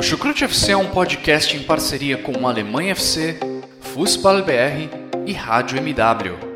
[0.00, 3.38] O Chucrute FC é um podcast em parceria com Alemanha FC,
[3.82, 4.88] Fußball BR
[5.26, 6.49] e Rádio MW.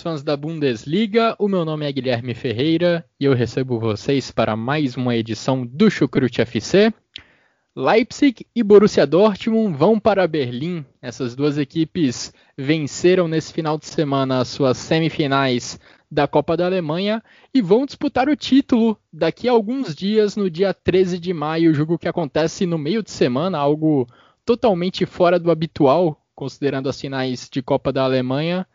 [0.00, 1.36] Fãs da Bundesliga.
[1.38, 5.90] O meu nome é Guilherme Ferreira e eu recebo vocês para mais uma edição do
[5.90, 6.92] Chucrute FC.
[7.76, 10.84] Leipzig e Borussia Dortmund vão para Berlim.
[11.00, 15.78] Essas duas equipes venceram nesse final de semana as suas semifinais
[16.10, 17.22] da Copa da Alemanha
[17.54, 21.98] e vão disputar o título daqui a alguns dias, no dia 13 de maio, jogo
[21.98, 24.06] que acontece no meio de semana, algo
[24.44, 28.66] totalmente fora do habitual considerando as finais de Copa da Alemanha,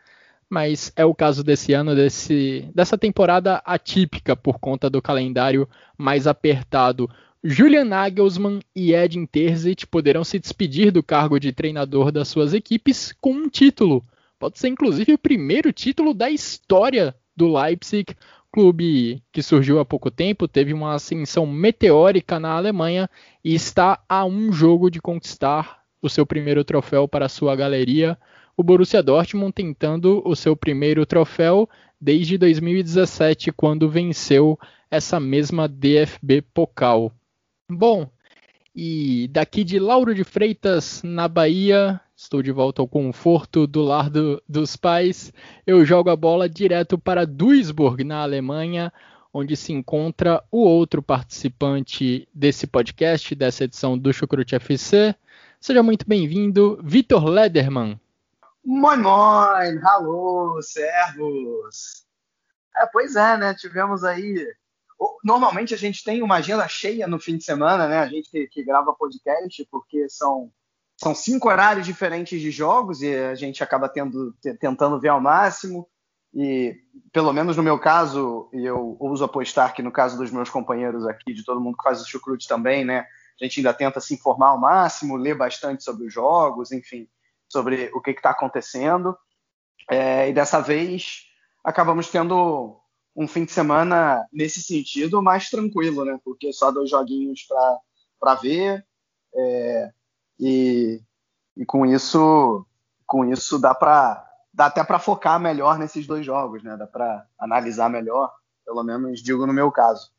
[0.48, 6.26] mas é o caso desse ano, desse, dessa temporada atípica por conta do calendário mais
[6.26, 7.10] apertado.
[7.42, 13.12] Julian Nagelsmann e Edin Terzic poderão se despedir do cargo de treinador das suas equipes
[13.20, 14.04] com um título.
[14.38, 18.14] Pode ser inclusive o primeiro título da história do Leipzig,
[18.52, 23.08] clube que surgiu há pouco tempo, teve uma ascensão meteórica na Alemanha
[23.44, 28.18] e está a um jogo de conquistar o seu primeiro troféu para a sua galeria.
[28.56, 31.68] O Borussia Dortmund tentando o seu primeiro troféu
[32.00, 34.58] desde 2017, quando venceu
[34.90, 37.12] essa mesma DFB Pokal.
[37.70, 38.08] Bom,
[38.74, 44.08] e daqui de Lauro de Freitas, na Bahia, estou de volta ao conforto do lar
[44.08, 45.32] do, dos pais.
[45.66, 48.92] Eu jogo a bola direto para Duisburg, na Alemanha,
[49.34, 55.14] onde se encontra o outro participante desse podcast, dessa edição do Chucrute FC,
[55.58, 57.98] Seja muito bem-vindo, Vitor Lederman.
[58.68, 62.04] Moin, moin, alô, servos.
[62.76, 63.54] É, pois é, né?
[63.54, 64.44] Tivemos aí.
[65.22, 68.00] Normalmente a gente tem uma agenda cheia no fim de semana, né?
[68.00, 70.50] A gente que, que grava podcast, porque são,
[70.96, 75.88] são cinco horários diferentes de jogos e a gente acaba tendo, tentando ver ao máximo.
[76.34, 76.76] E,
[77.12, 81.32] pelo menos no meu caso, eu uso apostar que no caso dos meus companheiros aqui,
[81.32, 83.06] de todo mundo que faz o chucrute também, né?
[83.40, 87.08] A gente ainda tenta se informar ao máximo, ler bastante sobre os jogos, enfim,
[87.56, 89.16] sobre o que está acontecendo.
[89.90, 91.22] É, e dessa vez
[91.64, 92.78] acabamos tendo
[93.16, 96.18] um fim de semana nesse sentido mais tranquilo, né?
[96.22, 97.46] Porque só dois joguinhos
[98.20, 98.84] para ver
[99.34, 99.90] é,
[100.38, 101.00] e,
[101.56, 102.66] e com isso
[103.06, 104.22] com isso dá para
[104.52, 106.76] dá até para focar melhor nesses dois jogos, né?
[106.76, 108.32] Dá para analisar melhor,
[108.64, 110.10] pelo menos digo no meu caso.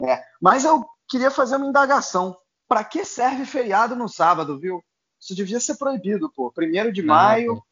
[0.00, 2.36] É, mas eu queria fazer uma indagação.
[2.68, 4.82] Para que serve feriado no sábado, viu?
[5.20, 6.50] Isso devia ser proibido, pô.
[6.52, 7.62] Primeiro de maio,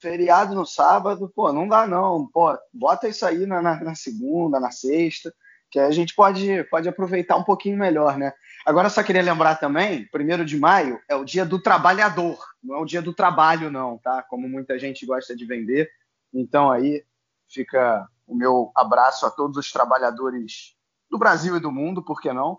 [0.00, 2.26] feriado no sábado, pô, não dá não.
[2.26, 5.32] Pô, bota isso aí na, na, na, segunda, na sexta,
[5.70, 8.32] que a gente pode, pode aproveitar um pouquinho melhor, né?
[8.66, 12.80] Agora só queria lembrar também, primeiro de maio é o dia do trabalhador, não é
[12.80, 14.22] o dia do trabalho não, tá?
[14.22, 15.90] Como muita gente gosta de vender.
[16.34, 17.04] Então aí
[17.48, 20.74] fica o meu abraço a todos os trabalhadores
[21.10, 22.58] do Brasil e do mundo, por que não?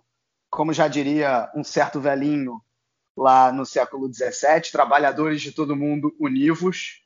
[0.49, 2.61] como já diria um certo velhinho
[3.19, 7.01] lá no século XVII, trabalhadores de todo mundo univos,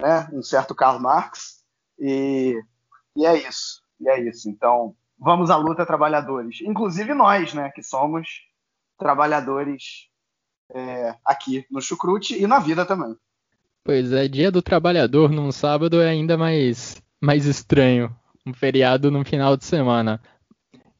[0.00, 0.26] né?
[0.32, 1.62] um certo Karl Marx,
[1.98, 2.58] e,
[3.14, 4.48] e é isso, e é isso.
[4.48, 6.62] Então, vamos à luta, trabalhadores.
[6.62, 8.46] Inclusive nós, né, que somos
[8.98, 10.08] trabalhadores
[10.72, 13.14] é, aqui no Chucrute e na vida também.
[13.84, 18.14] Pois é, dia do trabalhador num sábado é ainda mais, mais estranho.
[18.46, 20.18] Um feriado no final de semana.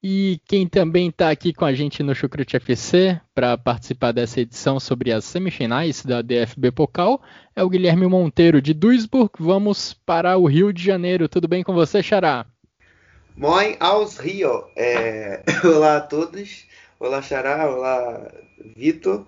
[0.00, 4.78] E quem também está aqui com a gente no Chucrute FC para participar dessa edição
[4.78, 7.20] sobre as semifinais da DFB Pokal
[7.56, 9.32] é o Guilherme Monteiro de Duisburg.
[9.40, 11.28] Vamos para o Rio de Janeiro.
[11.28, 12.46] Tudo bem com você, Xará?
[13.36, 14.66] Moin aos Rio.
[14.76, 15.42] É...
[15.66, 16.64] Olá a todos.
[17.00, 17.68] Olá, Xará.
[17.68, 18.32] Olá,
[18.76, 19.26] Vitor.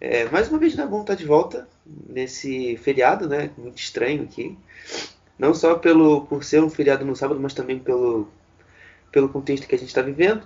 [0.00, 0.24] É...
[0.30, 1.68] Mais uma vez, né, bom estar de volta
[2.08, 3.50] nesse feriado, né?
[3.58, 4.56] Muito estranho aqui.
[5.38, 8.26] Não só pelo por ser um feriado no sábado, mas também pelo
[9.10, 10.42] pelo contexto que a gente está vivendo.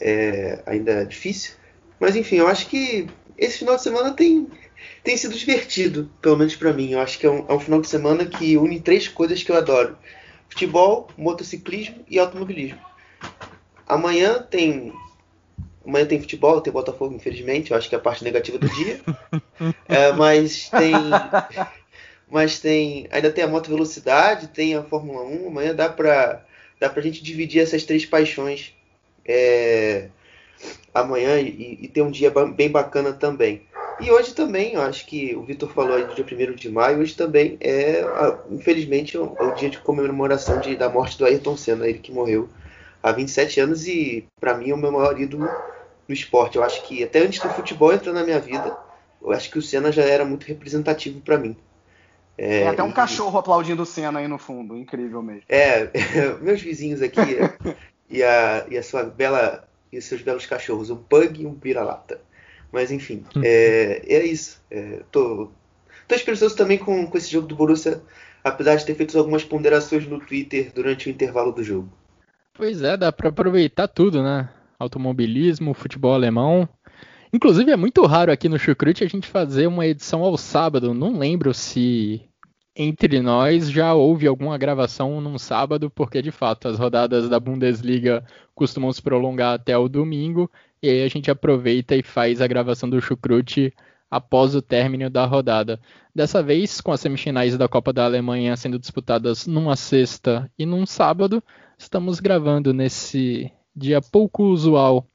[0.00, 1.54] É ainda difícil.
[1.98, 3.08] Mas enfim, eu acho que
[3.38, 4.48] esse final de semana tem,
[5.02, 6.92] tem sido divertido, pelo menos para mim.
[6.92, 9.50] Eu acho que é um, é um, final de semana que une três coisas que
[9.50, 9.96] eu adoro:
[10.48, 12.78] futebol, motociclismo e automobilismo.
[13.86, 14.92] Amanhã tem.
[15.86, 19.00] Amanhã tem futebol, tem Botafogo, infelizmente, eu acho que é a parte negativa do dia.
[19.88, 20.92] é, mas tem.
[22.28, 23.06] Mas tem.
[23.10, 25.46] Ainda tem a moto velocidade, tem a Fórmula 1.
[25.46, 26.44] Amanhã dá pra
[26.80, 28.74] dá pra gente dividir essas três paixões
[29.24, 30.08] é,
[30.94, 33.62] amanhã e, e, ter um dia bem bacana também.
[33.98, 36.98] E hoje também, eu acho que o Vitor falou aí do dia 1 de maio,
[36.98, 38.04] hoje também é,
[38.50, 42.48] infelizmente, é o dia de comemoração de, da morte do Ayrton Senna, ele que morreu
[43.02, 45.48] há 27 anos e para mim é o meu maior ídolo
[46.06, 46.56] no esporte.
[46.56, 48.76] Eu acho que até antes do futebol entrar na minha vida,
[49.22, 51.56] eu acho que o Senna já era muito representativo para mim.
[52.38, 52.92] É, Tem até um e...
[52.92, 55.42] cachorro aplaudindo o Senna aí no fundo, incrível mesmo.
[55.48, 55.90] É,
[56.40, 57.20] meus vizinhos aqui
[58.10, 62.20] e, a, e a sua bela e seus belos cachorros, um pug e um vira-lata.
[62.70, 64.62] Mas enfim, é, é isso.
[64.70, 65.50] É, tô,
[66.06, 68.02] tô esperançoso também com, com esse jogo do Borussia,
[68.44, 71.88] apesar de ter feito algumas ponderações no Twitter durante o intervalo do jogo.
[72.52, 74.48] Pois é, dá para aproveitar tudo, né?
[74.78, 76.68] Automobilismo, futebol alemão.
[77.32, 80.94] Inclusive é muito raro aqui no Chucrute a gente fazer uma edição ao sábado.
[80.94, 82.22] Não lembro se
[82.74, 88.22] entre nós já houve alguma gravação num sábado, porque de fato as rodadas da Bundesliga
[88.54, 90.50] costumam se prolongar até o domingo,
[90.82, 93.72] e aí a gente aproveita e faz a gravação do Chucrute
[94.10, 95.80] após o término da rodada.
[96.14, 100.84] Dessa vez, com as semifinais da Copa da Alemanha sendo disputadas numa sexta e num
[100.84, 101.42] sábado,
[101.78, 105.06] estamos gravando nesse dia pouco usual.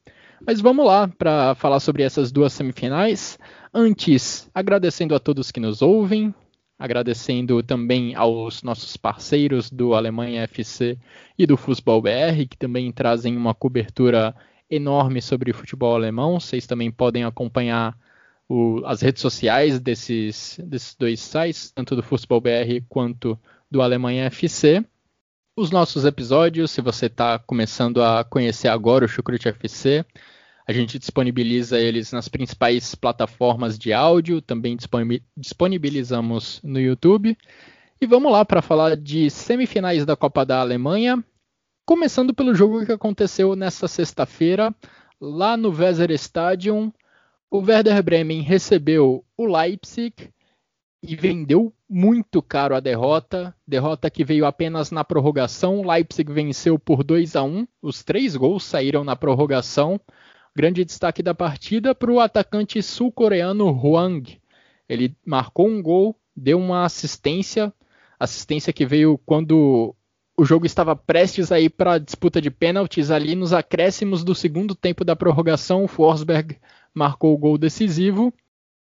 [0.44, 3.38] Mas vamos lá para falar sobre essas duas semifinais.
[3.72, 6.34] Antes, agradecendo a todos que nos ouvem,
[6.76, 10.98] agradecendo também aos nossos parceiros do Alemanha FC
[11.38, 14.34] e do Futebol BR, que também trazem uma cobertura
[14.68, 16.40] enorme sobre futebol alemão.
[16.40, 17.96] Vocês também podem acompanhar
[18.48, 23.38] o, as redes sociais desses, desses dois sites, tanto do Futebol BR quanto
[23.70, 24.84] do Alemanha FC.
[25.54, 30.04] Os nossos episódios, se você está começando a conhecer agora o Chucrute FC,
[30.66, 34.76] a gente disponibiliza eles nas principais plataformas de áudio, também
[35.36, 37.36] disponibilizamos no YouTube.
[38.00, 41.22] E vamos lá para falar de semifinais da Copa da Alemanha,
[41.84, 44.74] começando pelo jogo que aconteceu nesta sexta-feira,
[45.20, 46.92] lá no Weser Stadium.
[47.50, 50.14] O Werder Bremen recebeu o Leipzig
[51.02, 53.54] e vendeu muito caro a derrota.
[53.66, 55.82] Derrota que veio apenas na prorrogação.
[55.86, 57.66] Leipzig venceu por 2 a 1.
[57.82, 60.00] Os três gols saíram na prorrogação.
[60.54, 64.38] Grande destaque da partida para o atacante sul-coreano Hwang.
[64.86, 67.72] Ele marcou um gol, deu uma assistência,
[68.18, 69.94] assistência que veio quando
[70.36, 74.34] o jogo estava prestes a ir para a disputa de pênaltis ali nos acréscimos do
[74.34, 75.84] segundo tempo da prorrogação.
[75.84, 76.58] O Forsberg
[76.92, 78.32] marcou o gol decisivo.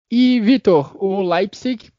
[0.10, 1.92] E Vitor, o Leipzig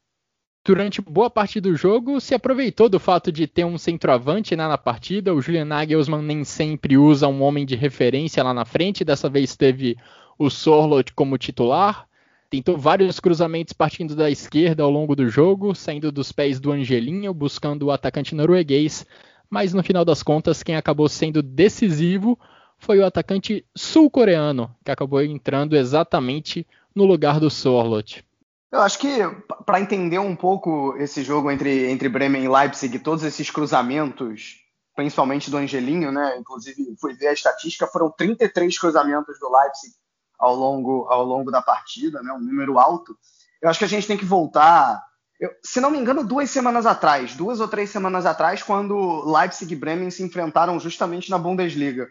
[0.65, 4.77] durante boa parte do jogo, se aproveitou do fato de ter um centroavante né, na
[4.77, 5.33] partida.
[5.33, 9.03] O Julian Nagelsmann nem sempre usa um homem de referência lá na frente.
[9.03, 9.97] Dessa vez teve
[10.37, 12.07] o Sorlot como titular.
[12.49, 17.33] Tentou vários cruzamentos partindo da esquerda ao longo do jogo, saindo dos pés do Angelinho,
[17.33, 19.05] buscando o atacante norueguês.
[19.49, 22.39] Mas no final das contas, quem acabou sendo decisivo
[22.77, 26.65] foi o atacante sul-coreano, que acabou entrando exatamente
[26.95, 28.23] no lugar do Sorlot.
[28.73, 29.19] Eu acho que
[29.67, 34.63] para entender um pouco esse jogo entre, entre Bremen e Leipzig, todos esses cruzamentos,
[34.95, 36.35] principalmente do Angelinho, né?
[36.39, 39.93] Inclusive, fui ver a estatística, foram 33 cruzamentos do Leipzig
[40.39, 42.33] ao longo, ao longo da partida, né?
[42.33, 43.15] Um número alto.
[43.61, 44.99] Eu acho que a gente tem que voltar,
[45.39, 49.71] eu, se não me engano, duas semanas atrás, duas ou três semanas atrás, quando Leipzig
[49.71, 52.07] e Bremen se enfrentaram justamente na Bundesliga.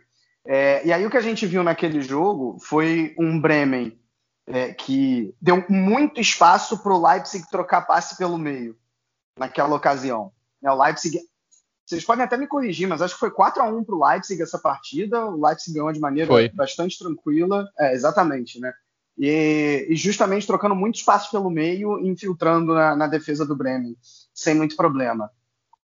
[0.47, 4.01] É, e aí o que a gente viu naquele jogo foi um Bremen
[4.47, 8.77] é, que deu muito espaço para o Leipzig trocar passe pelo meio
[9.39, 10.33] naquela ocasião.
[10.63, 11.19] É, o Leipzig,
[11.87, 14.43] vocês podem até me corrigir, mas acho que foi 4 a 1 para o Leipzig
[14.43, 15.27] essa partida.
[15.27, 16.49] O Leipzig ganhou de maneira foi.
[16.49, 17.69] bastante tranquila.
[17.79, 18.73] É, exatamente, né?
[19.19, 23.95] E, e, justamente trocando muito espaço pelo meio, infiltrando na, na, defesa do Bremen,
[24.33, 25.31] sem muito problema.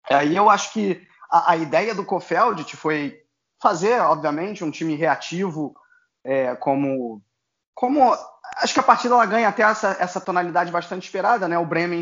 [0.08, 3.20] Aí eu acho que a, a ideia do Kofeld foi
[3.60, 5.76] fazer, obviamente, um time reativo,
[6.24, 7.22] é, como,
[7.76, 8.18] como
[8.58, 11.60] acho que a partida ela ganha até essa, essa tonalidade bastante esperada, né?
[11.60, 12.02] O Bremen,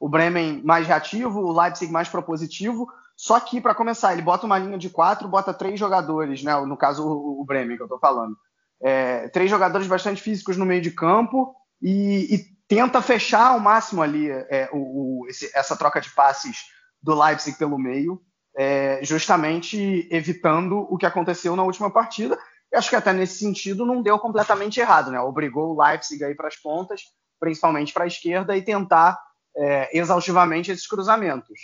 [0.00, 2.88] o Bremen mais reativo, o Leipzig mais propositivo.
[3.16, 6.54] Só que, para começar, ele bota uma linha de quatro, bota três jogadores, né?
[6.66, 8.36] No caso, o, Bremen, que eu estou falando.
[8.82, 14.02] É, três jogadores bastante físicos no meio de campo e, e tenta fechar ao máximo
[14.02, 16.64] ali é, o, o, esse, essa troca de passes
[17.00, 18.20] do Leipzig pelo meio,
[18.56, 22.36] é, justamente evitando o que aconteceu na última partida
[22.74, 25.20] eu acho que até nesse sentido não deu completamente errado, né?
[25.20, 27.02] Obrigou o Leipzig aí para as pontas,
[27.38, 29.16] principalmente para a esquerda, e tentar
[29.56, 31.56] é, exaustivamente esses cruzamentos.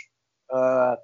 [0.48, 0.96] Uh,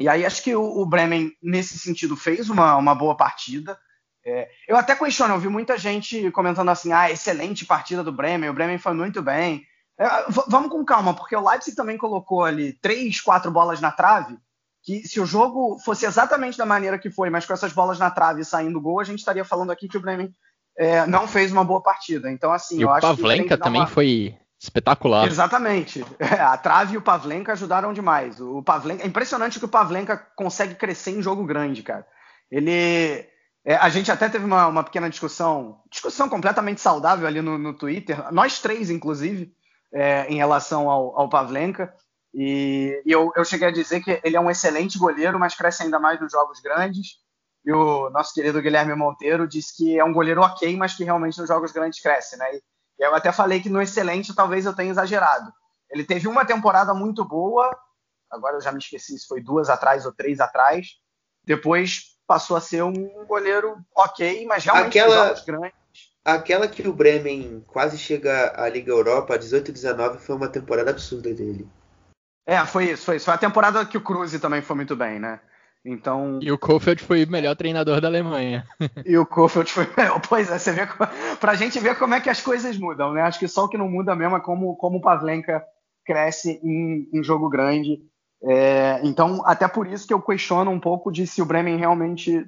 [0.00, 3.78] e aí acho que o, o, Bremen, nesse sentido, fez uma, uma boa partida.
[4.24, 8.48] É, eu até questiono, eu vi muita gente comentando assim, ah, excelente partida do Bremen,
[8.48, 9.66] o Bremen foi muito bem.
[10.00, 10.06] É,
[10.48, 14.38] vamos com calma, porque o Leipzig também colocou ali três, quatro bolas na trave,
[14.86, 18.08] que se o jogo fosse exatamente da maneira que foi, mas com essas bolas na
[18.08, 20.32] trave e saindo gol, a gente estaria falando aqui que o Bremen
[20.78, 22.30] é, não fez uma boa partida.
[22.30, 23.88] Então, assim, e eu o acho Pavlenka que também uma...
[23.88, 25.26] foi espetacular.
[25.26, 26.06] Exatamente.
[26.20, 28.40] É, a trave e o Pavlenka ajudaram demais.
[28.40, 32.06] O Pavlenka, é impressionante que o Pavlenka consegue crescer em jogo grande, cara.
[32.48, 33.26] Ele.
[33.64, 37.74] É, a gente até teve uma, uma, pequena discussão, discussão completamente saudável ali no, no
[37.74, 39.52] Twitter, nós três, inclusive,
[39.92, 41.92] é, em relação ao, ao Pavlenka.
[42.38, 45.82] E, e eu, eu, cheguei a dizer que ele é um excelente goleiro, mas cresce
[45.82, 47.16] ainda mais nos jogos grandes.
[47.64, 51.38] E o nosso querido Guilherme Monteiro disse que é um goleiro ok, mas que realmente
[51.38, 52.44] nos jogos grandes cresce, né?
[52.54, 52.62] E,
[52.98, 55.50] e eu até falei que no excelente talvez eu tenha exagerado.
[55.90, 57.74] Ele teve uma temporada muito boa,
[58.30, 60.88] agora eu já me esqueci se foi duas atrás ou três atrás.
[61.42, 65.78] Depois passou a ser um goleiro ok, mas realmente aquela, jogos grandes.
[66.22, 70.90] Aquela que o Bremen quase chega à Liga Europa, 18 e 19, foi uma temporada
[70.90, 71.66] absurda dele.
[72.46, 73.24] É, foi isso, foi isso.
[73.24, 75.40] Foi a temporada que o Cruze também foi muito bem, né?
[75.84, 76.38] Então...
[76.42, 78.66] E o Kofeld foi o melhor treinador da Alemanha.
[79.04, 79.88] e o Kofeld foi.
[80.28, 80.86] Pois é, você vê
[81.40, 83.22] pra gente ver como é que as coisas mudam, né?
[83.22, 85.62] Acho que só o que não muda mesmo é como, como o Pavlenka
[86.04, 88.00] cresce em, em jogo grande.
[88.42, 92.44] É, então, até por isso que eu questiono um pouco de se o Bremen realmente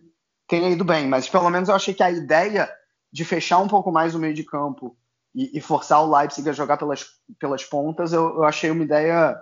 [0.49, 1.07] tenha ido bem.
[1.09, 2.69] Mas pelo menos eu achei que a ideia
[3.13, 4.97] de fechar um pouco mais o meio de campo
[5.35, 7.07] e, e forçar o Leipzig a jogar pelas,
[7.39, 9.37] pelas pontas, eu, eu, achei uma ideia,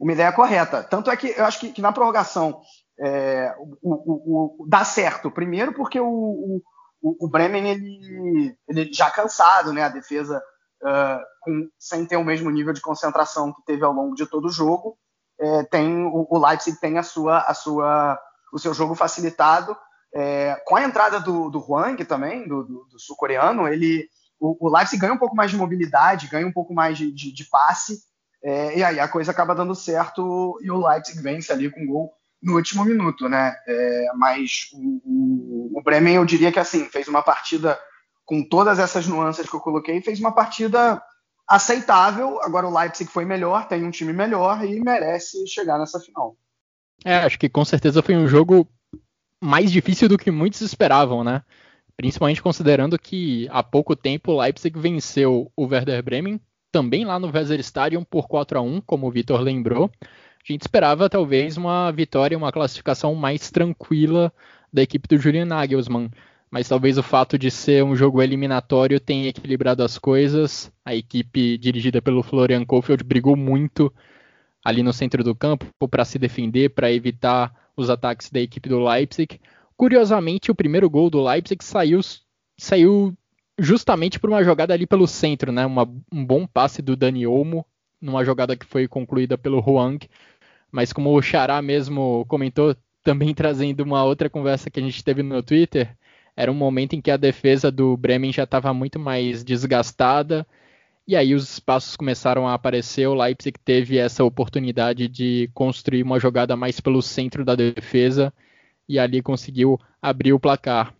[0.00, 0.82] uma ideia correta.
[0.82, 2.60] Tanto é que eu acho que, que na prorrogação
[2.98, 5.30] é, o, o, o, dá certo.
[5.30, 6.62] Primeiro porque o,
[7.02, 9.84] o, Bremen ele, ele já cansado, né?
[9.84, 10.42] A defesa
[10.82, 14.46] uh, com, sem ter o mesmo nível de concentração que teve ao longo de todo
[14.46, 14.98] o jogo
[15.40, 18.20] é, tem o, Leipzig tem a sua, a sua,
[18.52, 19.74] o seu jogo facilitado
[20.14, 24.74] é, com a entrada do, do Huang também, do, do, do sul-coreano, ele o, o,
[24.74, 28.00] Leipzig ganha um pouco mais de mobilidade, ganha um pouco mais de, de, de passe,
[28.42, 32.12] é, e aí a coisa acaba dando certo e o Leipzig vence ali com gol
[32.42, 33.54] no último minuto, né?
[33.66, 37.78] É, mas o, o, Bremen, eu diria que assim, fez uma partida
[38.24, 41.02] com todas essas nuances que eu coloquei, fez uma partida
[41.46, 42.40] aceitável.
[42.42, 46.36] Agora o Leipzig foi melhor, tem um time melhor e merece chegar nessa final.
[47.04, 48.66] É, acho que com certeza foi um jogo
[49.42, 51.42] mais difícil do que muitos esperavam, né?
[51.96, 57.30] Principalmente considerando que há pouco tempo o Leipzig venceu o Werder Bremen, também lá no
[57.30, 59.90] Weserstadion por 4 a 1 como o Vitor lembrou.
[60.02, 64.32] A gente esperava talvez uma vitória, uma classificação mais tranquila
[64.72, 66.10] da equipe do Julian Nagelsmann
[66.50, 70.70] mas talvez o fato de ser um jogo eliminatório tenha equilibrado as coisas.
[70.84, 73.92] A equipe dirigida pelo Florian Kohfeldt brigou muito
[74.64, 78.80] ali no centro do campo para se defender, para evitar os ataques da equipe do
[78.80, 79.40] Leipzig.
[79.76, 82.00] Curiosamente, o primeiro gol do Leipzig saiu,
[82.58, 83.16] saiu
[83.60, 85.66] justamente por uma jogada ali pelo centro, né?
[85.66, 87.64] Uma, um bom passe do Dani Olmo,
[88.00, 90.08] numa jogada que foi concluída pelo Huang.
[90.72, 92.74] Mas como o Xará mesmo comentou,
[93.04, 95.94] também trazendo uma outra conversa que a gente teve no Twitter,
[96.36, 100.46] era um momento em que a defesa do Bremen já estava muito mais desgastada.
[101.06, 103.06] E aí os espaços começaram a aparecer.
[103.06, 108.32] O Leipzig teve essa oportunidade de construir uma jogada mais pelo centro da defesa
[108.88, 110.94] e ali conseguiu abrir o placar.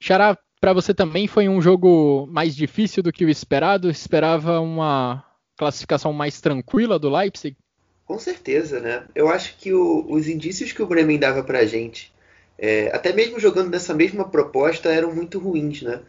[0.00, 3.90] Xará, para você também foi um jogo mais difícil do que o esperado?
[3.90, 5.24] Esperava uma
[5.56, 7.56] classificação mais tranquila do Leipzig?
[8.04, 9.04] Com certeza, né?
[9.14, 12.12] Eu acho que o, os indícios que o Bremen dava para a gente
[12.58, 16.00] é, até mesmo jogando nessa mesma proposta, eram muito ruins, né?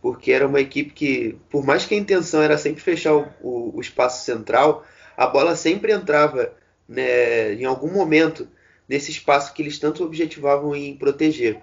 [0.00, 3.76] Porque era uma equipe que, por mais que a intenção era sempre fechar o, o,
[3.76, 4.86] o espaço central,
[5.16, 6.52] a bola sempre entrava
[6.88, 8.48] né, em algum momento
[8.88, 11.60] nesse espaço que eles tanto objetivavam em proteger.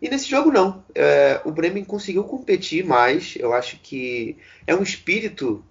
[0.00, 0.84] E nesse jogo não.
[0.94, 3.34] É, o Bremen conseguiu competir mais.
[3.36, 4.36] Eu acho que
[4.66, 5.64] é um espírito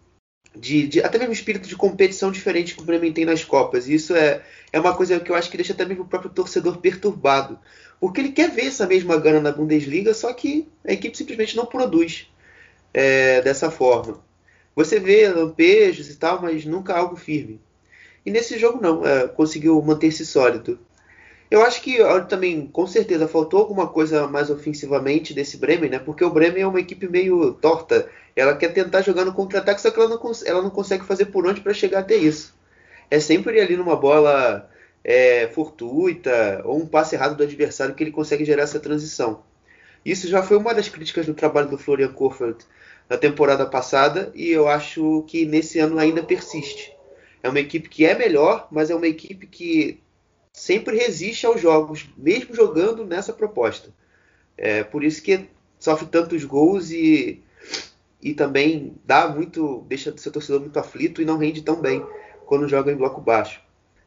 [0.55, 3.87] de, de, até mesmo um espírito de competição diferente que o Bremen tem nas Copas.
[3.87, 4.43] E isso é,
[4.73, 7.59] é uma coisa que eu acho que deixa até mesmo o próprio torcedor perturbado
[7.99, 11.65] porque ele quer ver essa mesma gana na Bundesliga, só que a equipe simplesmente não
[11.65, 12.27] produz
[12.93, 14.23] é, dessa forma.
[14.75, 17.59] Você vê lampejos e tal, mas nunca algo firme.
[18.25, 20.79] E nesse jogo não, é, conseguiu manter-se sólido.
[21.49, 25.99] Eu acho que também, com certeza, faltou alguma coisa mais ofensivamente desse Bremen, né?
[25.99, 28.09] Porque o Bremen é uma equipe meio torta.
[28.35, 31.47] Ela quer tentar jogar no contra-ataque, só que ela não, ela não consegue fazer por
[31.47, 32.53] onde para chegar até isso.
[33.09, 34.69] É sempre ali numa bola
[35.03, 39.41] é, fortuita ou um passe errado do adversário que ele consegue gerar essa transição.
[40.05, 42.65] Isso já foi uma das críticas do trabalho do Florian Kohfeldt
[43.09, 46.93] na temporada passada e eu acho que nesse ano ainda persiste.
[47.41, 50.01] É uma equipe que é melhor, mas é uma equipe que
[50.57, 53.93] sempre resiste aos jogos, mesmo jogando nessa proposta.
[54.57, 55.47] É por isso que
[55.77, 57.43] sofre tantos gols e,
[58.19, 62.03] e também dá muito, deixa seu torcedor muito aflito e não rende tão bem
[62.47, 63.61] quando joga em bloco baixo.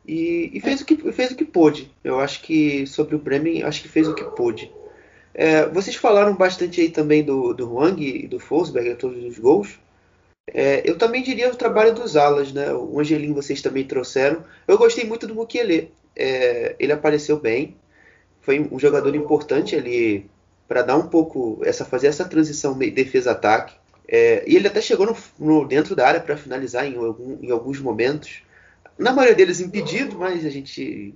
[0.04, 1.94] E, e, fez, o que, fez o que pôde.
[2.02, 4.72] Eu acho que sobre o Bremen, acho que fez o que pôde.
[5.32, 9.78] É, vocês falaram bastante aí também do, do Huang e do Forsberg, todos os gols.
[10.52, 12.74] É, eu também diria o trabalho dos alas, né?
[12.74, 14.44] O Angelim vocês também trouxeram.
[14.66, 15.92] Eu gostei muito do Mukiele.
[16.20, 17.76] É, ele apareceu bem.
[18.40, 20.28] Foi um jogador importante ali
[20.68, 23.74] para dar um pouco essa fazer essa transição defesa-ataque.
[24.06, 27.50] É, e ele até chegou no, no dentro da área para finalizar em, algum, em
[27.50, 28.42] alguns momentos.
[28.98, 31.14] Na maioria deles impedido, mas a gente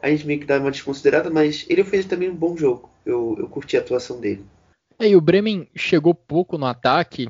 [0.00, 2.88] a gente meio que dá uma desconsiderada, mas ele fez também um bom jogo.
[3.04, 4.44] Eu, eu curti a atuação dele.
[4.98, 7.28] É, e o Bremen chegou pouco no ataque,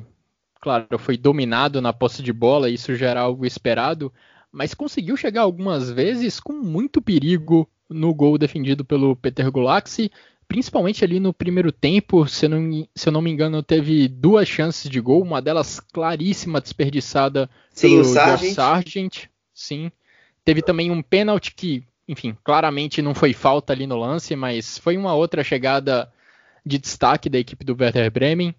[0.61, 4.11] claro, foi dominado na posse de bola, isso já era algo esperado,
[4.51, 10.11] mas conseguiu chegar algumas vezes com muito perigo no gol defendido pelo Peter Gulaxi,
[10.47, 14.47] principalmente ali no primeiro tempo, se eu, não, se eu não me engano, teve duas
[14.47, 18.53] chances de gol, uma delas claríssima, desperdiçada sim, pelo o Sargent.
[18.53, 19.25] Sargent.
[19.53, 19.91] Sim.
[20.43, 24.97] Teve também um pênalti que, enfim, claramente não foi falta ali no lance, mas foi
[24.97, 26.11] uma outra chegada
[26.65, 28.55] de destaque da equipe do Werder Bremen.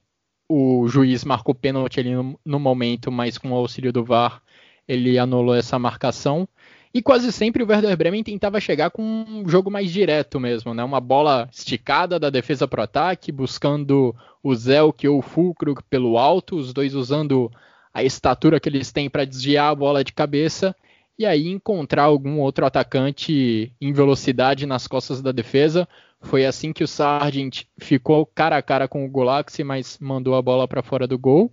[0.49, 4.43] O juiz marcou pênalti ali no, no momento, mas com o auxílio do VAR
[4.91, 6.49] ele anulou essa marcação.
[6.93, 10.83] E quase sempre o Werder Bremen tentava chegar com um jogo mais direto mesmo, né?
[10.83, 16.19] Uma bola esticada da defesa para o ataque, buscando o Zelk ou o Fulcro pelo
[16.19, 17.51] alto, os dois usando
[17.95, 20.75] a estatura que eles têm para desviar a bola de cabeça
[21.17, 25.89] e aí encontrar algum outro atacante em velocidade nas costas da defesa.
[26.21, 30.43] Foi assim que o Sargent ficou cara a cara com o Golaxi, mas mandou a
[30.43, 31.53] bola para fora do gol.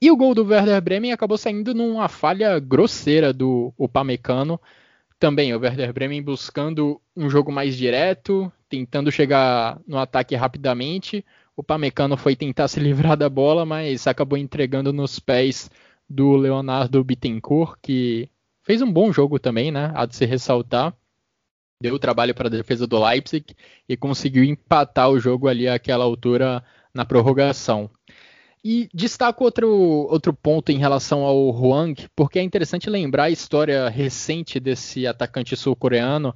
[0.00, 4.60] E o gol do Werder Bremen acabou saindo numa falha grosseira do Upamecano.
[5.18, 11.24] Também o Werder Bremen buscando um jogo mais direto, tentando chegar no ataque rapidamente.
[11.56, 15.70] O Pamecano foi tentar se livrar da bola, mas acabou entregando nos pés
[16.08, 18.28] do Leonardo Bittencourt, que
[18.62, 19.90] fez um bom jogo também, né?
[19.94, 20.94] Há de se ressaltar.
[21.80, 23.54] Deu trabalho para a defesa do Leipzig
[23.88, 26.62] e conseguiu empatar o jogo ali àquela altura
[26.92, 27.90] na prorrogação.
[28.68, 29.70] E destaco outro,
[30.10, 35.56] outro ponto em relação ao Huang, porque é interessante lembrar a história recente desse atacante
[35.56, 36.34] sul-coreano.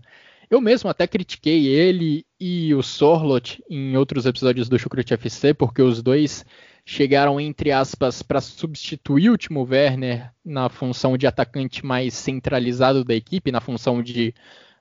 [0.49, 5.83] Eu mesmo até critiquei ele e o Sorlot em outros episódios do Chucrut FC, porque
[5.83, 6.47] os dois
[6.85, 13.13] chegaram, entre aspas, para substituir o Timo Werner na função de atacante mais centralizado da
[13.13, 14.33] equipe, na função de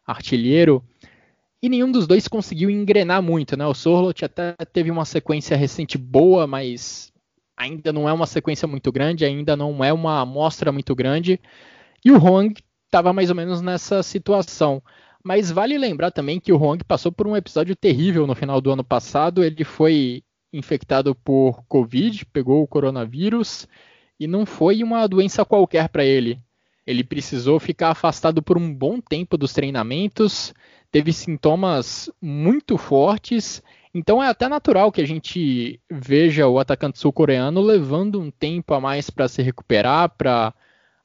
[0.06, 0.84] artilheiro.
[1.64, 3.66] E nenhum dos dois conseguiu engrenar muito, né?
[3.66, 7.12] O Sorlot até teve uma sequência recente boa, mas
[7.60, 11.40] ainda não é uma sequência muito grande, ainda não é uma amostra muito grande.
[12.04, 14.82] E o Huang estava mais ou menos nessa situação.
[15.22, 18.72] Mas vale lembrar também que o Huang passou por um episódio terrível no final do
[18.72, 19.44] ano passado.
[19.44, 23.68] Ele foi infectado por Covid, pegou o coronavírus
[24.18, 26.40] e não foi uma doença qualquer para ele.
[26.88, 30.54] Ele precisou ficar afastado por um bom tempo dos treinamentos,
[30.90, 33.62] teve sintomas muito fortes
[33.94, 38.80] então é até natural que a gente veja o atacante sul-coreano levando um tempo a
[38.80, 40.54] mais para se recuperar, para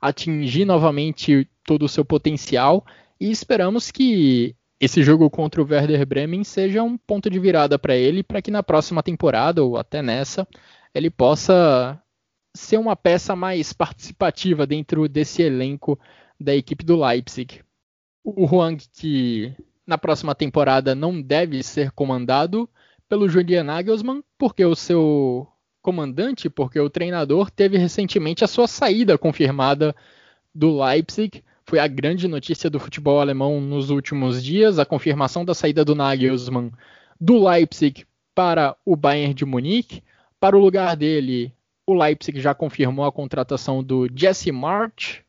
[0.01, 2.85] atingir novamente todo o seu potencial
[3.19, 7.97] e esperamos que esse jogo contra o Werder Bremen seja um ponto de virada para
[7.97, 10.47] ele, para que na próxima temporada ou até nessa
[10.95, 11.99] ele possa
[12.55, 15.99] ser uma peça mais participativa dentro desse elenco
[16.39, 17.63] da equipe do Leipzig.
[18.23, 19.55] O Huang que
[19.87, 22.69] na próxima temporada não deve ser comandado
[23.09, 25.47] pelo Julian Nagelsmann, porque o seu
[25.83, 29.95] comandante, porque o treinador teve recentemente a sua saída confirmada
[30.55, 31.45] do Leipzig.
[31.67, 35.95] Foi a grande notícia do futebol alemão nos últimos dias, a confirmação da saída do
[35.95, 36.73] Nagelsmann
[37.21, 40.03] do Leipzig para o Bayern de Munique.
[40.41, 41.53] Para o lugar dele,
[41.87, 45.21] o Leipzig já confirmou a contratação do Jesse March,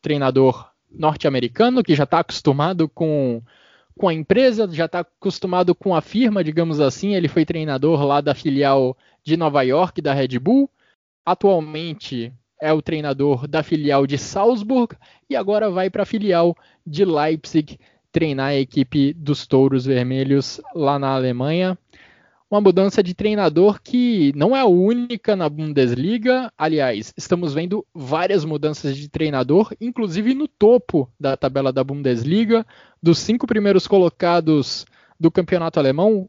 [0.00, 3.42] treinador norte-americano, que já está acostumado com
[3.98, 7.14] com a empresa, já está acostumado com a firma, digamos assim.
[7.14, 10.70] Ele foi treinador lá da filial de Nova York da Red Bull.
[11.26, 14.96] Atualmente é o treinador da filial de Salzburg
[15.28, 16.56] e agora vai para a filial
[16.86, 17.78] de Leipzig
[18.10, 21.76] treinar a equipe dos Touros Vermelhos lá na Alemanha
[22.50, 26.50] uma mudança de treinador que não é a única na Bundesliga.
[26.56, 32.66] Aliás, estamos vendo várias mudanças de treinador, inclusive no topo da tabela da Bundesliga.
[33.02, 34.86] Dos cinco primeiros colocados
[35.20, 36.26] do campeonato alemão,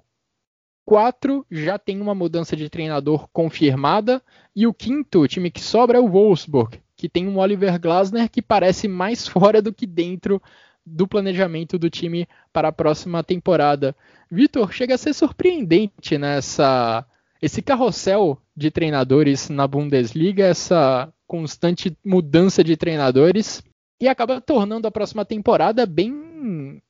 [0.84, 4.22] quatro já tem uma mudança de treinador confirmada.
[4.54, 8.30] E o quinto, o time que sobra, é o Wolfsburg, que tem um Oliver Glasner
[8.30, 10.42] que parece mais fora do que dentro
[10.86, 13.96] do planejamento do time para a próxima temporada.
[14.32, 17.06] Vitor, chega a ser surpreendente nessa
[17.42, 23.64] esse carrossel de treinadores na Bundesliga, essa constante mudança de treinadores.
[24.02, 26.82] e acaba tornando a próxima temporada bem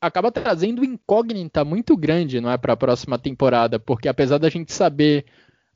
[0.00, 4.72] acaba trazendo incógnita muito grande, não é, para a próxima temporada, porque apesar da gente
[4.72, 5.26] saber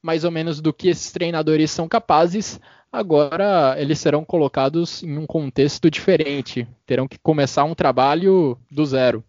[0.02, 2.60] mais ou menos do que esses treinadores são capazes,
[2.94, 9.24] agora eles serão colocados em um contexto diferente, terão que começar um trabalho do zero.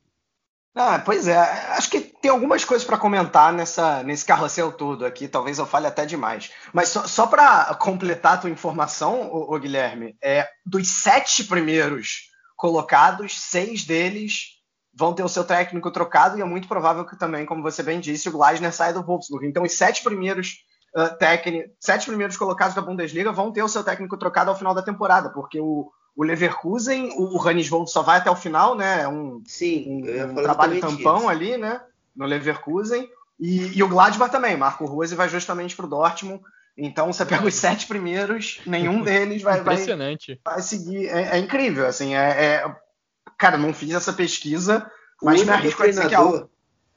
[0.78, 5.28] Ah, pois é, acho que tem algumas coisas para comentar nessa, nesse carrossel todo aqui,
[5.28, 6.52] talvez eu fale até demais.
[6.74, 12.30] Mas só, só para completar a tua informação, ô, ô Guilherme, é, dos sete primeiros
[12.58, 14.56] colocados, seis deles
[14.94, 18.00] vão ter o seu técnico trocado e é muito provável que também, como você bem
[18.00, 19.48] disse, o Gleisner saia do Wolfsburg.
[19.48, 20.58] Então, os sete primeiros
[20.96, 24.74] uh, técnicos, sete primeiros colocados da Bundesliga vão ter o seu técnico trocado ao final
[24.74, 28.76] da temporada, porque o, o Leverkusen, o, o Hannes Wolf só vai até o final,
[28.76, 29.02] né?
[29.02, 31.30] É um, Sim, um, um trabalho tampão isso.
[31.30, 31.82] ali, né?
[32.16, 33.10] No Leverkusen.
[33.38, 34.56] E, e, o Gladbach também.
[34.56, 36.42] Marco Rose vai justamente para o Dortmund.
[36.78, 40.40] Então você pega os sete primeiros, nenhum deles vai, Impressionante.
[40.44, 41.08] vai, vai seguir.
[41.08, 42.16] É, é, incrível, assim.
[42.16, 42.76] É, é,
[43.38, 44.90] cara, não fiz essa pesquisa,
[45.22, 46.50] mas me arrisco a dizer que é algo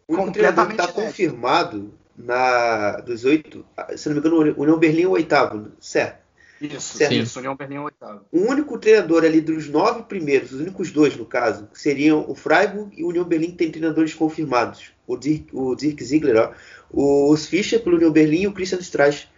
[0.07, 3.65] completamente está confirmado na dos oito,
[3.97, 6.27] se não me engano, o União Berlim é o oitavo, certo?
[6.61, 7.15] Isso, certo?
[7.15, 8.25] isso, União Berlim é o oitavo.
[8.33, 12.91] O único treinador ali dos nove primeiros, os únicos dois no caso, seriam o Freiburg
[12.99, 14.91] e o União Berlim que tem treinadores confirmados.
[15.07, 16.53] O Dirk, o Dirk Ziegler, ó,
[17.31, 19.29] os Fischer pelo União Berlim e o Christian Streich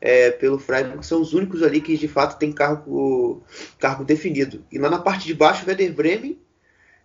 [0.00, 3.42] é, pelo Freiburg são os únicos ali que de fato tem cargo,
[3.78, 4.64] cargo definido.
[4.72, 6.38] E lá na parte de baixo, o Werder Bremen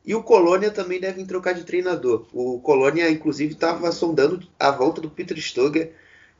[0.05, 2.27] e o Colônia também devem trocar de treinador.
[2.31, 5.93] O Colônia, inclusive, estava sondando a volta do Peter Stoger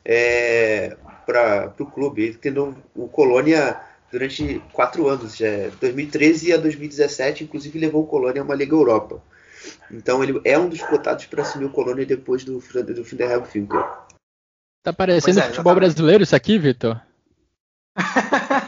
[0.04, 2.24] é, para o clube.
[2.24, 8.42] Ele tendo o Colônia durante quatro anos, já, 2013 a 2017, inclusive levou o Colônia
[8.42, 9.22] a uma Liga Europa.
[9.92, 13.28] Então ele é um dos cotados para assumir o Colônia depois do, do fim da
[13.28, 13.84] Real Finkel.
[14.84, 17.02] Tá parecendo é, futebol brasileiro isso aqui, Vitor?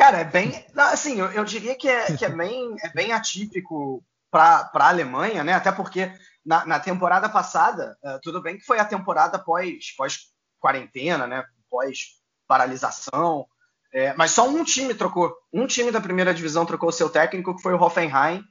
[0.00, 0.64] Cara, é bem.
[0.74, 5.44] Assim, eu, eu diria que, é, que é, bem, é bem atípico para a Alemanha,
[5.44, 5.52] né?
[5.52, 6.10] Até porque
[6.42, 11.44] na, na temporada passada, uh, tudo bem que foi a temporada pós, pós quarentena, né?
[11.68, 13.44] Pós paralisação.
[13.92, 15.36] É, mas só um time trocou.
[15.52, 18.42] Um time da primeira divisão trocou seu técnico, que foi o Hoffenheim.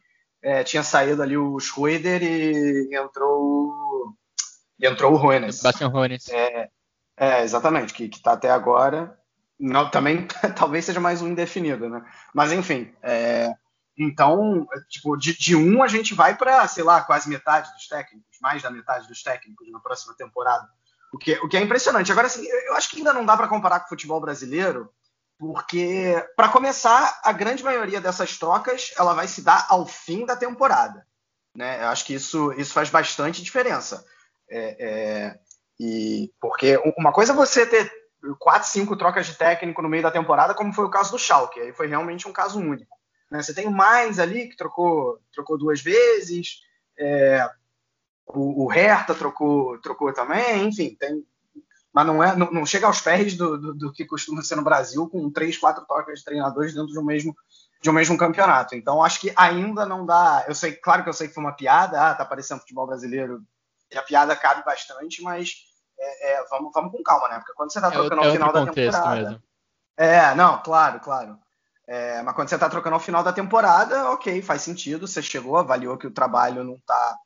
[0.44, 4.14] É, tinha saído ali o Schroeder e entrou,
[4.80, 5.56] e entrou o Ruines.
[5.56, 6.30] Sebastian Ruines.
[6.30, 6.70] É,
[7.18, 9.19] é, exatamente, que está até agora.
[9.60, 12.06] Não, também talvez seja mais um indefinido, né?
[12.34, 13.54] Mas enfim, é,
[13.98, 18.38] então, tipo, de, de, um a gente vai para, sei lá, quase metade dos técnicos,
[18.42, 20.66] mais da metade dos técnicos na próxima temporada.
[21.12, 22.12] O que, o que é impressionante.
[22.12, 24.90] Agora, assim, eu acho que ainda não dá para comparar com o futebol brasileiro,
[25.38, 30.36] porque, para começar, a grande maioria dessas trocas ela vai se dar ao fim da
[30.36, 31.06] temporada.
[31.54, 31.84] Né?
[31.84, 34.06] Eu acho que isso, isso faz bastante diferença.
[34.50, 35.40] É, é,
[35.80, 37.92] e porque uma coisa é você ter
[38.38, 41.60] quatro, cinco trocas de técnico no meio da temporada, como foi o caso do Schalke.
[41.60, 42.98] Aí foi realmente um caso único.
[43.32, 43.42] Né?
[43.42, 46.62] Você tem o mais ali que trocou, trocou duas vezes,
[46.98, 47.50] é,
[48.28, 51.24] o, o Hertha trocou, trocou também, enfim, tem,
[51.94, 54.64] mas não, é, não, não chega aos pés do, do, do, que costuma ser no
[54.64, 57.36] Brasil, com três, quatro trocas de treinadores dentro de um mesmo,
[57.82, 58.76] de um mesmo campeonato.
[58.76, 60.46] Então, acho que ainda não dá.
[60.48, 63.44] Eu sei, claro que eu sei que foi uma piada, ah, tá parecendo futebol brasileiro,
[63.92, 65.69] e a piada cabe bastante, mas
[66.00, 67.38] é, é, vamos, vamos com calma, né?
[67.38, 69.16] Porque quando você está é trocando é, ao final da temporada.
[69.16, 69.44] Mesmo.
[69.98, 71.38] É, não, claro, claro.
[71.88, 75.08] É, mas quando você está trocando ao final da temporada, ok, faz sentido.
[75.08, 77.18] Você chegou, avaliou que o trabalho não está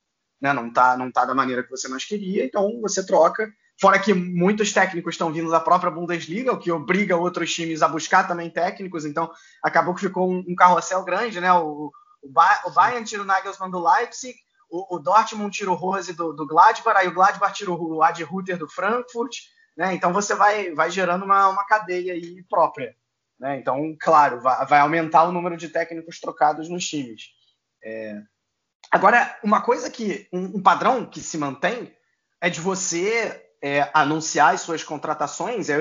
[0.43, 3.49] né, não tá, não tá da maneira que você mais queria, então você troca.
[3.79, 7.87] Fora que muitos técnicos estão vindo da própria Bundesliga, o que obriga outros times a
[7.87, 9.31] buscar também técnicos, então
[9.63, 11.51] acabou que ficou um, um carrossel grande, né?
[11.53, 11.89] O,
[12.21, 14.35] o, ba o Bayern tira o Nagelsmann do Leipzig,
[14.73, 18.23] o, o Dortmund tira o Rose do, do Gladbach, aí o Gladbach tira o Ad
[18.23, 19.37] Ruther do Frankfurt,
[19.77, 19.93] né?
[19.93, 22.95] Então você vai, vai gerando uma, uma cadeia aí própria.
[23.39, 23.57] Né?
[23.57, 27.29] Então, claro, vai, vai, aumentar o número de técnicos trocados nos times.
[27.83, 28.19] É...
[28.89, 30.27] Agora, uma coisa que.
[30.33, 31.95] Um, um, padrão que se mantém
[32.41, 35.69] é de você é, anunciar as suas contratações.
[35.69, 35.77] É,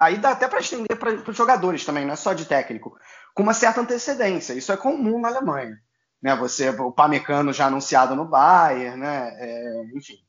[0.00, 2.98] aí dá até para estender para os jogadores também, não é só de técnico,
[3.34, 4.54] com uma certa antecedência.
[4.54, 5.78] Isso é comum na Alemanha
[6.22, 6.36] né?
[6.36, 9.34] Você, o Pamecano já anunciado no Bayern, né?
[9.38, 10.22] É, enfim,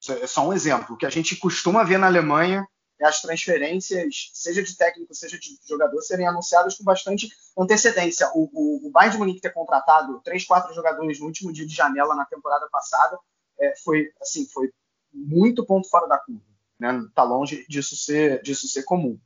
[0.00, 0.94] isso é só um exemplo.
[0.94, 2.66] O que a gente costuma ver na Alemanha
[2.98, 8.28] é as transferências, seja de técnico, seja de jogador, serem anunciadas com bastante antecedência.
[8.34, 11.74] O, o, o Bayern de Munique ter contratado três, quatro jogadores no último dia de
[11.74, 13.18] janela na temporada passada
[13.60, 14.72] é, foi, assim, foi
[15.12, 16.40] muito ponto fora da curva.
[16.78, 17.04] Né?
[17.14, 19.18] Tá longe disso ser, disso ser comum.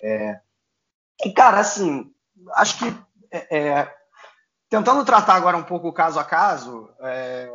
[0.00, 0.40] É,
[1.24, 2.12] e, cara, assim,
[2.54, 2.84] acho que
[3.30, 3.97] é, é
[4.68, 7.50] Tentando tratar agora um pouco o caso a caso, é...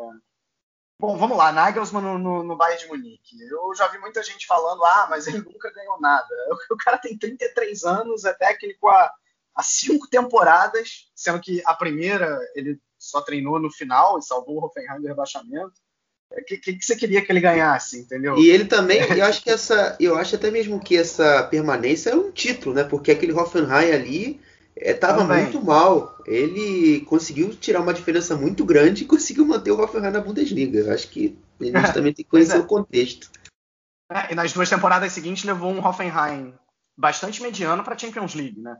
[0.99, 3.39] bom, vamos lá, Nagelsmann no, no, no Bayern de Munique.
[3.49, 6.27] Eu já vi muita gente falando, ah, mas ele nunca ganhou nada.
[6.71, 9.11] O cara tem 33 anos, é técnico há,
[9.55, 14.65] há cinco temporadas, sendo que a primeira ele só treinou no final e salvou o
[14.65, 15.73] Hoffenheim do rebaixamento.
[16.31, 18.35] O que, que, você queria que ele ganhasse, entendeu?
[18.37, 22.15] E ele também, eu acho que essa, eu acho até mesmo que essa permanência é
[22.15, 22.83] um título, né?
[22.83, 24.41] Porque aquele Hoffenheim ali
[24.75, 26.17] estava é, muito mal.
[26.25, 30.79] Ele conseguiu tirar uma diferença muito grande e conseguiu manter o Hoffenheim na Bundesliga.
[30.79, 32.59] Eu acho que a gente também tem que conhecer é.
[32.59, 33.29] o contexto.
[34.11, 36.53] É, e nas duas temporadas seguintes levou um Hoffenheim
[36.97, 38.75] bastante mediano para a Champions League, né?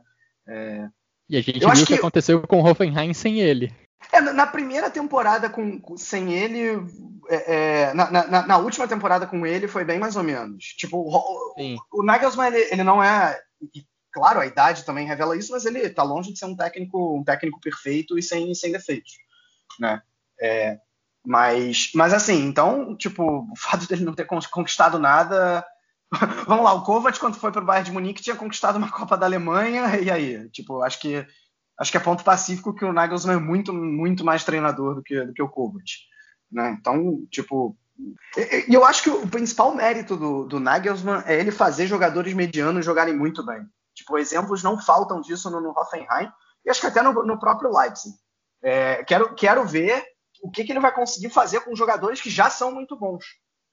[0.46, 0.88] É...
[1.28, 3.72] E a gente eu viu o que, que aconteceu com o Hoffenheim sem ele.
[4.12, 6.86] É, na primeira temporada com, com sem ele,
[7.28, 10.64] é, é, na, na, na, última temporada com ele foi bem mais ou menos.
[10.76, 13.40] Tipo, o, o, Nagelsmann ele, ele, não é,
[14.14, 17.24] claro, a idade também revela isso, mas ele está longe de ser um técnico, um
[17.24, 19.12] técnico perfeito e sem, sem defeitos,
[19.78, 20.00] né?
[20.40, 20.78] É,
[21.26, 25.64] mas, mas assim, então, tipo, o fato dele não ter conquistado nada
[26.46, 29.16] Vamos lá, o Kovac, quando foi para o Bayern de Munique, tinha conquistado uma Copa
[29.16, 30.48] da Alemanha, e aí?
[30.50, 31.26] Tipo, acho que
[31.78, 35.20] acho que é ponto pacífico que o Nagelsmann é muito, muito mais treinador do que,
[35.24, 35.84] do que o Kovac.
[36.50, 36.76] Né?
[36.78, 37.76] Então, tipo.
[38.68, 42.84] E eu acho que o principal mérito do, do Nagelsmann é ele fazer jogadores medianos
[42.84, 43.66] jogarem muito bem.
[43.94, 46.30] Tipo, exemplos não faltam disso no, no Hoffenheim,
[46.64, 48.14] e acho que até no, no próprio Leipzig.
[48.62, 50.02] É, quero, quero ver
[50.42, 53.24] o que, que ele vai conseguir fazer com jogadores que já são muito bons.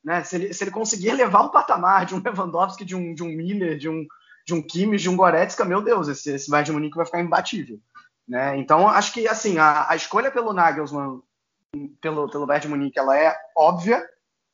[0.04, 0.24] Né?
[0.24, 3.28] Se, ele, se ele conseguir levar um patamar de um Lewandowski, de um, de um
[3.28, 4.06] Miller, de um,
[4.46, 7.22] de um Kimmich, de um Goretzka, meu Deus, esse, esse Bayern de Munique vai ficar
[7.22, 7.80] imbatível.
[8.28, 8.58] Né?
[8.58, 11.22] Então, acho que assim a, a escolha pelo Nagelsmann,
[12.02, 14.06] pelo, pelo Bayern de Munique, ela é óbvia,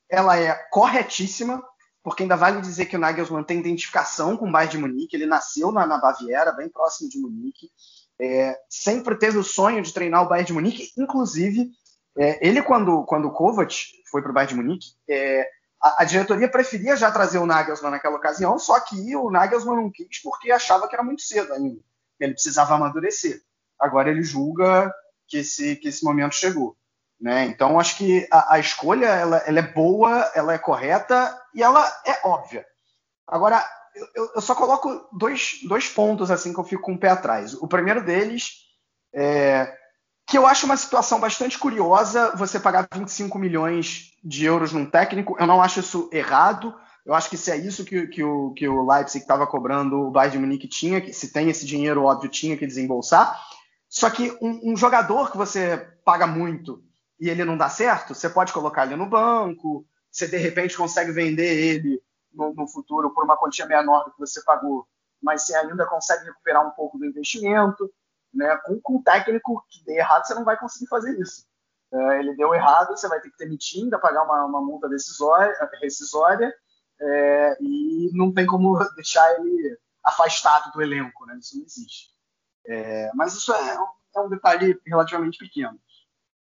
[0.10, 1.64] ela é corretíssima,
[2.08, 5.26] porque ainda vale dizer que o Nagelsmann tem identificação com o Bayern de Munique, ele
[5.26, 7.70] nasceu na, na Baviera, bem próximo de Munique,
[8.18, 11.70] é, sempre teve o sonho de treinar o Bayern de Munique, inclusive
[12.18, 13.76] é, ele, quando, quando o Kovac
[14.10, 15.50] foi para o Bayern de Munique, é,
[15.84, 19.92] a, a, diretoria preferia já trazer o Nagelsmann naquela ocasião, só que o Nagelsmann não
[19.92, 21.82] quis porque achava que era muito cedo ainda.
[22.22, 23.42] Ele precisava amadurecer.
[23.78, 24.90] Agora ele julga
[25.28, 26.78] que esse, que esse momento chegou.
[27.20, 27.46] Né?
[27.46, 31.86] Então, acho que a, a escolha ela, ela, é boa, ela é correta e ela
[32.06, 32.66] é óbvia.
[33.26, 33.64] Agora,
[34.16, 37.56] eu, eu, só coloco dois, dois pontos assim que eu fico com o pé atrás.
[37.56, 38.52] O primeiro deles
[39.14, 39.76] é
[40.28, 45.38] que eu acho uma situação bastante curiosa você pagar 25 milhões de euros num técnico.
[45.40, 46.76] Eu não acho isso errado.
[47.06, 50.12] Eu acho que se é isso que, que o, que o Leipzig estava cobrando, o
[50.12, 53.42] Bayern de Munique tinha, que se tem esse dinheiro, óbvio, tinha que desembolsar.
[53.88, 56.84] Só que um, um jogador que você paga muito
[57.20, 61.12] e ele não dá certo, você pode colocar ele no banco, você de repente consegue
[61.12, 62.02] vender ele
[62.34, 64.88] no, no futuro por uma quantia menor do que você pagou,
[65.22, 67.92] mas você ainda consegue recuperar um pouco do investimento.
[68.34, 68.56] Né?
[68.66, 71.46] Com, com um técnico que dê errado, você não vai conseguir fazer isso.
[71.92, 75.56] É, ele deu errado, você vai ter que demitir, ainda pagar uma, uma multa decisória,
[75.82, 76.54] rescisória,
[77.00, 81.38] é, e não tem como deixar ele afastado do elenco, né?
[81.40, 82.10] isso não existe.
[82.66, 85.80] É, mas isso é um, é um, detalhe relativamente pequeno.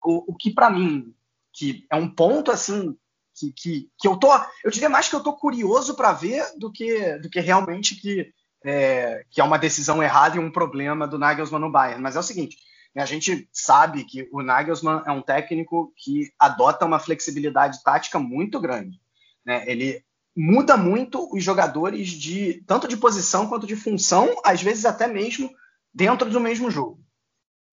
[0.04, 1.14] O, o que para mim,
[1.52, 2.98] que é um ponto assim
[3.36, 4.30] que, que, que, eu tô,
[4.64, 8.32] eu diria mais que eu tô curioso para ver do que do que realmente que
[8.64, 12.02] é, que é uma decisão errada e um problema do Nagelsmann no Bayern.
[12.02, 12.58] Mas é o seguinte,
[12.96, 18.20] né, a gente sabe que o Nagelsmann é um técnico que adota uma flexibilidade tática
[18.20, 19.02] muito grande.
[19.46, 19.64] Né?
[19.70, 20.04] Ele
[20.36, 25.50] muda muito os jogadores de tanto de posição quanto de função, às vezes até mesmo
[25.94, 27.00] dentro do mesmo jogo.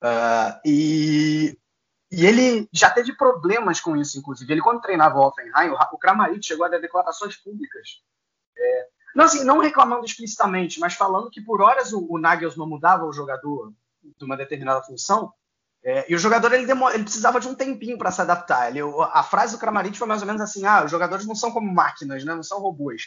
[0.03, 1.59] Uh, e,
[2.11, 4.53] e, ele já teve problemas com isso, inclusive.
[4.53, 8.03] Ele, quando treinava o Offenheim, o, Kramaric chegou a dar declarações públicas
[8.57, 13.05] é, não, assim, não reclamando explicitamente, mas falando que por horas o, o Nagelsmann mudava
[13.05, 15.33] o jogador de uma determinada função,
[15.83, 18.69] é, e o jogador ele, ele, precisava de um tempinho para se adaptar.
[18.69, 18.81] Ele,
[19.13, 21.73] a frase do Kramaric foi mais ou menos assim: ah, os jogadores não são como
[21.73, 22.35] máquinas, né?
[22.35, 23.07] não são robôs.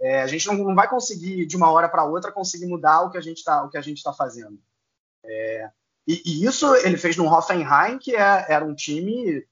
[0.00, 3.10] É, a gente não, não, vai conseguir de uma hora para outra conseguir mudar o
[3.10, 4.60] que a gente está tá fazendo.
[5.24, 5.70] É,
[6.10, 9.44] e, e, isso ele fez no Hoffenheim, que é, era um time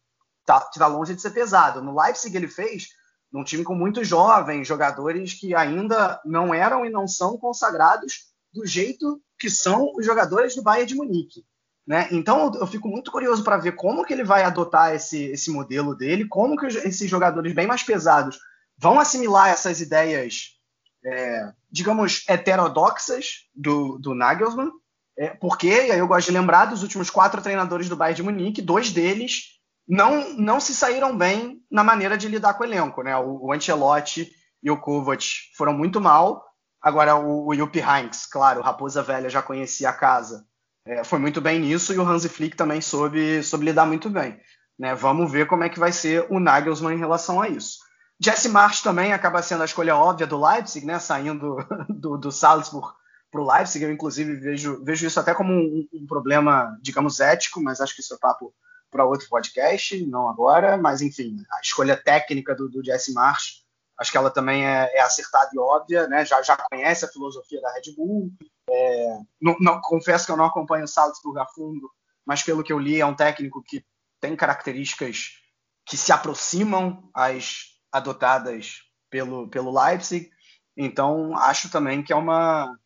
[0.45, 1.83] tá, que está longe de ser pesado.
[1.83, 2.89] No Leipzig ele fez
[3.31, 8.67] num time com muitos jovens, jogadores que ainda não eram e não são consagrados do
[8.67, 11.45] jeito que são os jogadores do Bayern de Munique.
[11.87, 12.09] Né?
[12.11, 15.95] Então eu fico muito curioso para ver como que ele vai adotar esse, esse modelo
[15.95, 18.39] dele, como que esses jogadores bem mais pesados
[18.77, 20.59] vão assimilar essas ideias,
[21.05, 24.71] é, digamos, heterodoxas do, do Nagelsmann,
[25.19, 28.23] é, porque, e aí eu gosto de lembrar dos últimos quatro treinadores do Bayern de
[28.23, 33.03] Munique, dois deles não, não se saíram bem na maneira de lidar com o elenco.
[33.03, 33.17] Né?
[33.17, 34.31] O, o Ancelotti
[34.63, 35.25] e o Kovac
[35.57, 36.45] foram muito mal.
[36.81, 40.47] Agora, o, o Jupp Heynckes, claro, Raposa Velha já conhecia a casa,
[40.87, 44.39] é, foi muito bem nisso e o Hansi Flick também soube, soube lidar muito bem.
[44.79, 44.95] Né?
[44.95, 47.79] Vamos ver como é que vai ser o Nagelsmann em relação a isso.
[48.21, 51.01] Jesse March também acaba sendo a escolha óbvia do Leipzig, né?
[51.01, 51.57] saindo
[51.91, 52.93] do, do Salzburg
[53.31, 53.85] para o Leipzig.
[53.85, 58.01] Eu, inclusive, vejo, vejo isso até como um, um problema, digamos, ético, mas acho que
[58.01, 58.55] isso é papo
[58.91, 60.77] para outro podcast, não agora.
[60.77, 63.63] Mas, enfim, a escolha técnica do, do Jesse Marsh,
[63.99, 66.25] acho que ela também é, é acertada e óbvia, né?
[66.25, 68.33] Já, já conhece a filosofia da Red Bull.
[68.71, 71.91] É, não, não, confesso que eu não acompanho o Salzburg a fundo,
[72.25, 73.85] mas pelo que eu li, é um técnico que
[74.21, 75.39] tem características
[75.87, 80.31] que se aproximam às adotadas pelo, pelo Leipzig.
[80.77, 82.79] Então, acho também que é uma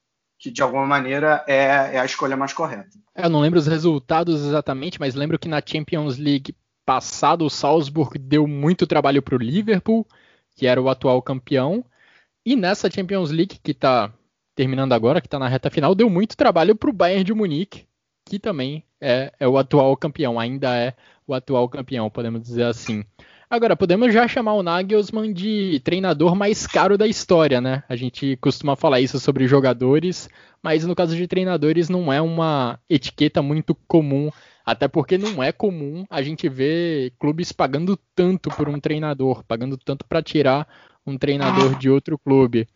[0.42, 2.98] que de alguma maneira é, é a escolha mais correta.
[3.14, 6.52] Eu não lembro os resultados exatamente, mas lembro que na Champions League
[6.84, 10.04] passado o Salzburg deu muito trabalho para o Liverpool,
[10.56, 11.84] que era o atual campeão,
[12.44, 14.12] e nessa Champions League que está
[14.56, 17.86] terminando agora, que está na reta final, deu muito trabalho para o Bayern de Munique,
[18.26, 23.04] que também é, é o atual campeão, ainda é o atual campeão, podemos dizer assim.
[23.52, 27.82] Agora, podemos já chamar o Nagelsmann de treinador mais caro da história, né?
[27.86, 30.26] A gente costuma falar isso sobre jogadores,
[30.62, 34.30] mas no caso de treinadores não é uma etiqueta muito comum,
[34.64, 39.76] até porque não é comum a gente ver clubes pagando tanto por um treinador, pagando
[39.76, 40.66] tanto para tirar
[41.06, 42.66] um treinador de outro clube.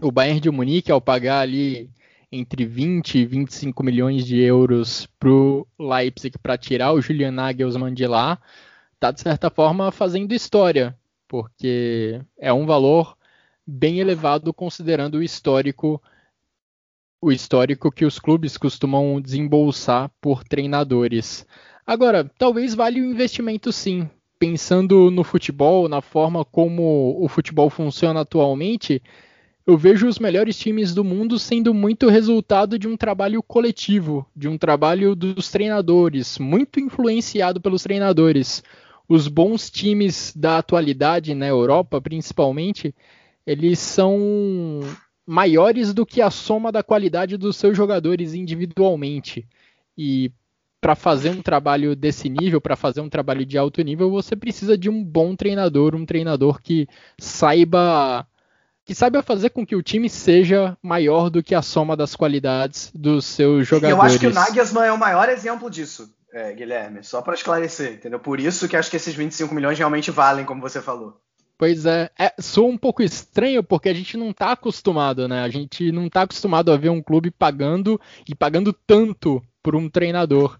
[0.00, 1.90] O Bayern de Munique, ao pagar ali
[2.32, 7.92] entre 20 e 25 milhões de euros para o Leipzig para tirar o Julian Nagelsmann
[7.92, 8.38] de lá,
[8.94, 10.96] está, de certa forma, fazendo história,
[11.28, 13.16] porque é um valor
[13.66, 16.00] bem elevado considerando o histórico
[17.20, 21.46] o histórico que os clubes costumam desembolsar por treinadores.
[21.86, 24.10] Agora, talvez valha o investimento sim.
[24.38, 29.02] Pensando no futebol, na forma como o futebol funciona atualmente,
[29.66, 34.46] eu vejo os melhores times do mundo sendo muito resultado de um trabalho coletivo, de
[34.46, 38.62] um trabalho dos treinadores, muito influenciado pelos treinadores
[39.08, 42.94] os bons times da atualidade na Europa, principalmente,
[43.46, 44.80] eles são
[45.26, 49.46] maiores do que a soma da qualidade dos seus jogadores individualmente.
[49.96, 50.32] E
[50.80, 54.76] para fazer um trabalho desse nível, para fazer um trabalho de alto nível, você precisa
[54.76, 56.86] de um bom treinador, um treinador que
[57.18, 58.26] saiba
[58.84, 62.90] que saiba fazer com que o time seja maior do que a soma das qualidades
[62.94, 63.96] dos seus jogadores.
[63.96, 67.94] Eu acho que o Nagelsmann é o maior exemplo disso é, Guilherme, só para esclarecer,
[67.94, 68.18] entendeu?
[68.18, 71.20] Por isso que acho que esses 25 milhões realmente valem, como você falou.
[71.56, 75.42] Pois é, é sou um pouco estranho porque a gente não está acostumado, né?
[75.42, 79.88] A gente não está acostumado a ver um clube pagando e pagando tanto por um
[79.88, 80.58] treinador.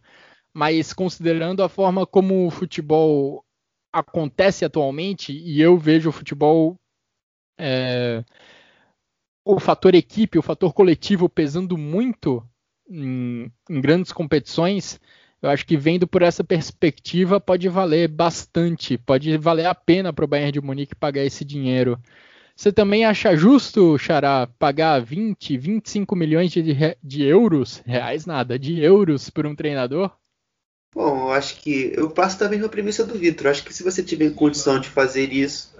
[0.52, 3.44] Mas considerando a forma como o futebol
[3.92, 6.76] acontece atualmente, e eu vejo o futebol.
[7.58, 8.24] É,
[9.44, 12.42] o fator equipe, o fator coletivo pesando muito
[12.88, 15.00] em, em grandes competições,
[15.42, 20.24] eu acho que vendo por essa perspectiva pode valer bastante, pode valer a pena para
[20.24, 22.00] o Bayern de Munique pagar esse dinheiro.
[22.56, 26.62] Você também acha justo, Xará, pagar 20, 25 milhões de,
[27.02, 30.10] de euros, reais nada, de euros por um treinador?
[30.94, 33.48] Bom, eu acho que eu passo também a premissa do Vitor.
[33.48, 35.74] Acho que se você tiver condição de fazer isso,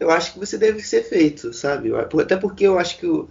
[0.00, 1.90] eu acho que você deve ser feito, sabe?
[2.20, 3.28] Até porque eu acho que o,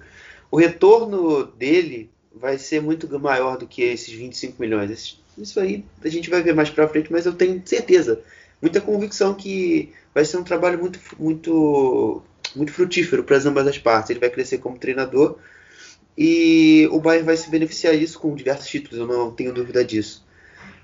[0.52, 5.20] o retorno dele vai ser muito maior do que esses 25 milhões.
[5.38, 8.24] Isso aí a gente vai ver mais pra frente, mas eu tenho certeza,
[8.62, 12.24] muita convicção que vai ser um trabalho muito, muito,
[12.56, 14.10] muito frutífero para ambas as partes.
[14.12, 15.38] Ele vai crescer como treinador
[16.18, 20.25] e o Bayern vai se beneficiar disso com diversos títulos, eu não tenho dúvida disso.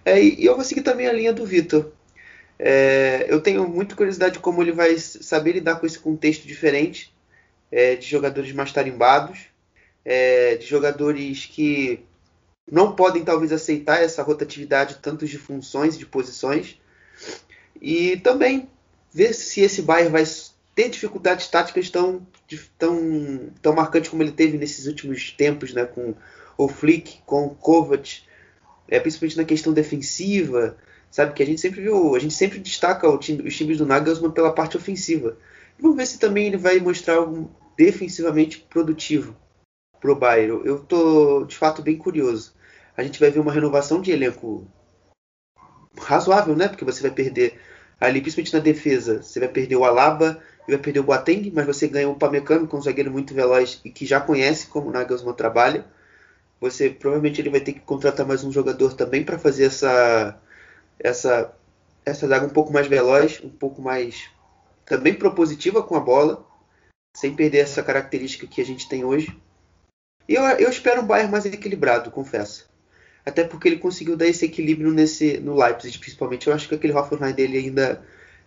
[0.03, 1.91] É, e eu vou seguir também a linha do Vitor.
[2.57, 7.13] É, eu tenho muita curiosidade de como ele vai saber lidar com esse contexto diferente
[7.71, 9.47] é, de jogadores mais tarimbados,
[10.05, 12.03] é, de jogadores que
[12.71, 16.79] não podem talvez aceitar essa rotatividade tanto de funções e de posições.
[17.81, 18.69] E também
[19.11, 20.23] ver se esse Bayern vai
[20.75, 22.25] ter dificuldades táticas tão,
[22.77, 26.13] tão, tão marcantes como ele teve nesses últimos tempos, né, com
[26.57, 28.23] o Flick, com o Kovac,
[28.87, 30.77] é, principalmente na questão defensiva,
[31.09, 34.31] sabe que a gente sempre viu, a gente sempre destaca time, os times do Nagelsmann
[34.31, 35.37] pela parte ofensiva.
[35.79, 39.35] Vamos ver se também ele vai mostrar algo defensivamente produtivo
[39.99, 40.61] pro Bayern.
[40.65, 42.53] Eu tô de fato bem curioso.
[42.95, 44.67] A gente vai ver uma renovação de elenco
[45.97, 46.67] razoável, né?
[46.67, 47.59] Porque você vai perder
[47.99, 51.65] ali, principalmente na defesa, você vai perder o Alaba e vai perder o Boateng, mas
[51.65, 54.91] você ganha o Pamecano, com um zagueiro muito veloz e que já conhece como o
[54.91, 55.85] Nagelsmann trabalha.
[56.61, 60.39] Você provavelmente ele vai ter que contratar mais um jogador também para fazer essa
[60.99, 61.53] essa
[62.05, 64.29] essa zaga um pouco mais veloz, um pouco mais
[64.85, 66.45] também propositiva com a bola,
[67.17, 69.35] sem perder essa característica que a gente tem hoje.
[70.29, 72.69] E eu, eu espero um Bayern mais equilibrado, confesso.
[73.25, 76.47] Até porque ele conseguiu dar esse equilíbrio nesse, no Leipzig, principalmente.
[76.47, 78.03] Eu acho que aquele Hoffenheim dele ainda,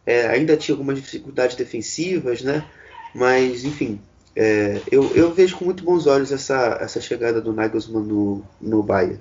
[0.07, 2.69] é, ainda tinha algumas dificuldades defensivas, né?
[3.15, 4.01] Mas, enfim,
[4.37, 8.83] É, eu, eu vejo com muito bons olhos essa, essa chegada do Nagelsmann no, no
[8.83, 9.21] Bayern.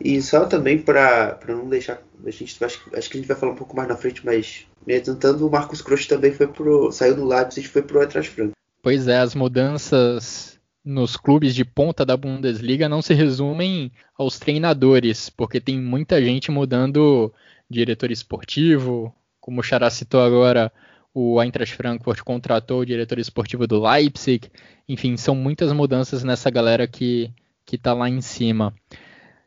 [0.00, 2.00] E só também para não deixar.
[2.24, 4.66] A gente, acho, acho que a gente vai falar um pouco mais na frente, mas
[4.86, 8.30] me adiantando, o Marcos Kroos também foi pro, saiu do Leipzig e foi pro Eintracht
[8.30, 8.54] Frankfurt.
[8.82, 15.30] Pois é, as mudanças nos clubes de ponta da Bundesliga não se resumem aos treinadores,
[15.30, 17.32] porque tem muita gente mudando
[17.70, 20.70] diretor esportivo, como o Xará citou agora,
[21.14, 24.50] o Eintracht Frankfurt contratou o diretor esportivo do Leipzig,
[24.88, 27.32] enfim, são muitas mudanças nessa galera que
[27.64, 28.74] que tá lá em cima.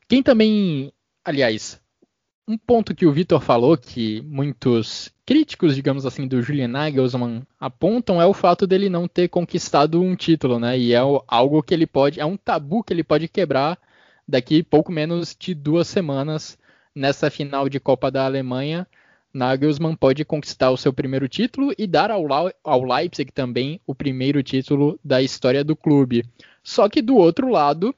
[0.07, 0.91] Quem também,
[1.23, 1.79] aliás,
[2.47, 8.21] um ponto que o Vitor falou que muitos críticos, digamos assim, do Julian Nagelsmann apontam
[8.21, 10.79] é o fato dele não ter conquistado um título, né?
[10.79, 13.77] E é algo que ele pode, é um tabu que ele pode quebrar
[14.27, 16.57] daqui pouco menos de duas semanas
[16.95, 18.87] nessa final de Copa da Alemanha.
[19.33, 22.25] Nagelsmann pode conquistar o seu primeiro título e dar ao,
[22.63, 26.23] ao Leipzig também o primeiro título da história do clube.
[26.63, 27.93] Só que do outro lado,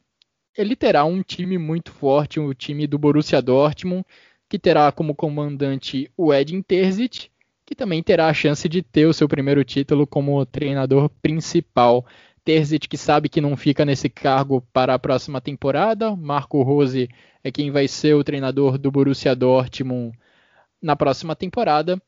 [0.58, 4.06] ele terá um time muito forte, o um time do Borussia Dortmund,
[4.50, 7.30] que terá como comandante o Edin Terzic,
[7.66, 12.06] que também terá a chance de ter o seu primeiro título como treinador principal.
[12.44, 16.16] Terzic que sabe que não fica nesse cargo para a próxima temporada.
[16.16, 17.08] Marco Rose
[17.44, 20.18] é quem vai ser o treinador do Borussia Dortmund
[20.82, 22.02] na próxima temporada.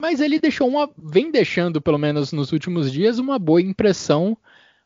[0.00, 4.36] Mas ele deixou uma, vem deixando, pelo menos nos últimos dias, uma boa impressão,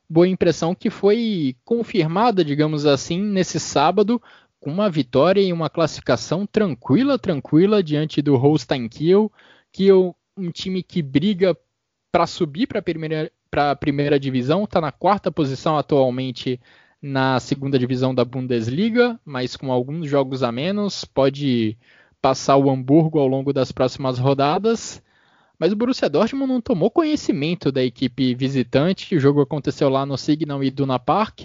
[0.08, 4.22] boa impressão que foi confirmada, digamos assim, nesse sábado
[4.60, 9.32] com uma vitória e uma classificação tranquila, tranquila diante do Holstein Kiel,
[9.72, 11.56] que um time que briga
[12.12, 13.32] para subir para a primeira,
[13.80, 16.60] primeira divisão, está na quarta posição atualmente
[17.00, 21.78] na segunda divisão da Bundesliga, mas com alguns jogos a menos, pode
[22.20, 25.02] passar o Hamburgo ao longo das próximas rodadas.
[25.58, 29.14] Mas o Borussia Dortmund não tomou conhecimento da equipe visitante.
[29.14, 31.42] O jogo aconteceu lá no Signal Iduna Park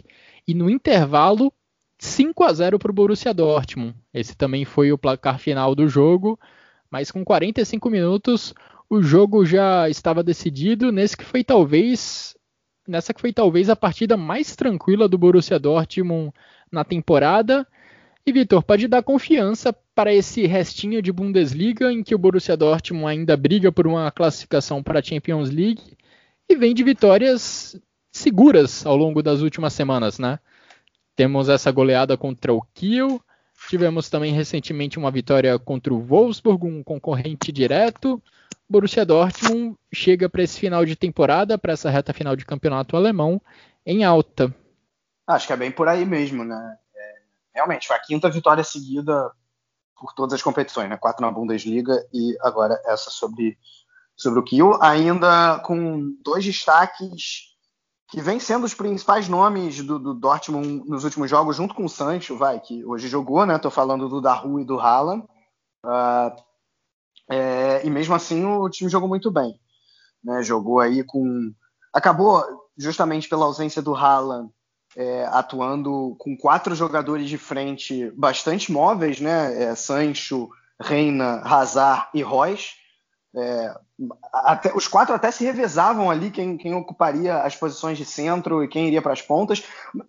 [0.47, 1.51] e no intervalo
[1.97, 3.95] 5 a 0 para o Borussia Dortmund.
[4.13, 6.39] Esse também foi o placar final do jogo,
[6.89, 8.53] mas com 45 minutos
[8.89, 10.91] o jogo já estava decidido.
[10.91, 12.35] Nesse que foi talvez
[12.87, 16.31] nessa que foi talvez a partida mais tranquila do Borussia Dortmund
[16.71, 17.67] na temporada.
[18.25, 23.07] E Vitor, pode dar confiança para esse restinho de Bundesliga em que o Borussia Dortmund
[23.07, 25.97] ainda briga por uma classificação para a Champions League
[26.49, 27.79] e vem de vitórias
[28.11, 30.37] seguras ao longo das últimas semanas, né?
[31.15, 33.21] Temos essa goleada contra o Kiel.
[33.69, 38.21] Tivemos também recentemente uma vitória contra o Wolfsburg, um concorrente direto.
[38.69, 43.41] Borussia Dortmund chega para esse final de temporada, para essa reta final de campeonato alemão,
[43.85, 44.53] em alta.
[45.25, 46.77] Acho que é bem por aí mesmo, né?
[46.93, 47.13] É,
[47.55, 49.31] realmente, foi a quinta vitória seguida
[49.99, 50.97] por todas as competições, né?
[50.97, 53.57] Quatro na Bundesliga e agora essa sobre,
[54.15, 57.55] sobre o Kiel, ainda com dois destaques
[58.07, 61.89] que vem sendo os principais nomes do, do, Dortmund nos últimos jogos, junto com o
[61.89, 63.57] Sancho, vai, que hoje jogou, né?
[63.57, 65.23] Tô falando do Daru e do Haaland.
[65.83, 66.43] Uh,
[67.29, 69.59] é, e mesmo assim o time jogou muito bem.
[70.23, 70.43] Né?
[70.43, 71.51] Jogou aí com.
[71.91, 72.43] Acabou,
[72.77, 74.51] justamente pela ausência do Haaland,
[74.95, 79.63] é, atuando com quatro jogadores de frente bastante móveis, né?
[79.63, 82.73] É, Sancho, Reina, Hazard e Royce.
[83.35, 83.75] É,
[84.33, 88.67] até, os quatro até se revezavam ali quem, quem, ocuparia as posições de centro e
[88.67, 89.63] quem iria para as pontas.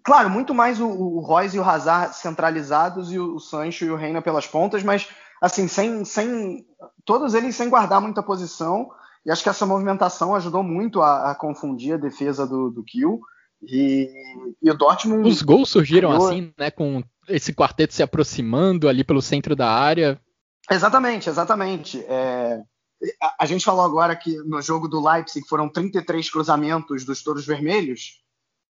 [0.04, 3.96] Claro, muito mais o, o Royce e o Hazard centralizados e o Sancho e o
[3.96, 5.08] Reina pelas pontas, mas
[5.40, 6.64] assim, sem, sem
[7.04, 8.88] todos eles sem guardar muita posição.
[9.24, 13.20] E acho que essa movimentação ajudou muito a, a confundir a defesa do, do Kiel.
[13.66, 14.08] E,
[14.62, 15.28] e, o Dortmund.
[15.28, 16.70] Os gols surgiram assim, né?
[16.70, 20.20] Com esse quarteto se aproximando ali pelo centro da área.
[20.70, 22.04] Exatamente, exatamente.
[22.04, 22.62] É,
[23.20, 27.46] a, a gente falou agora que no jogo do Leipzig foram 33 cruzamentos dos Touros
[27.46, 28.22] Vermelhos.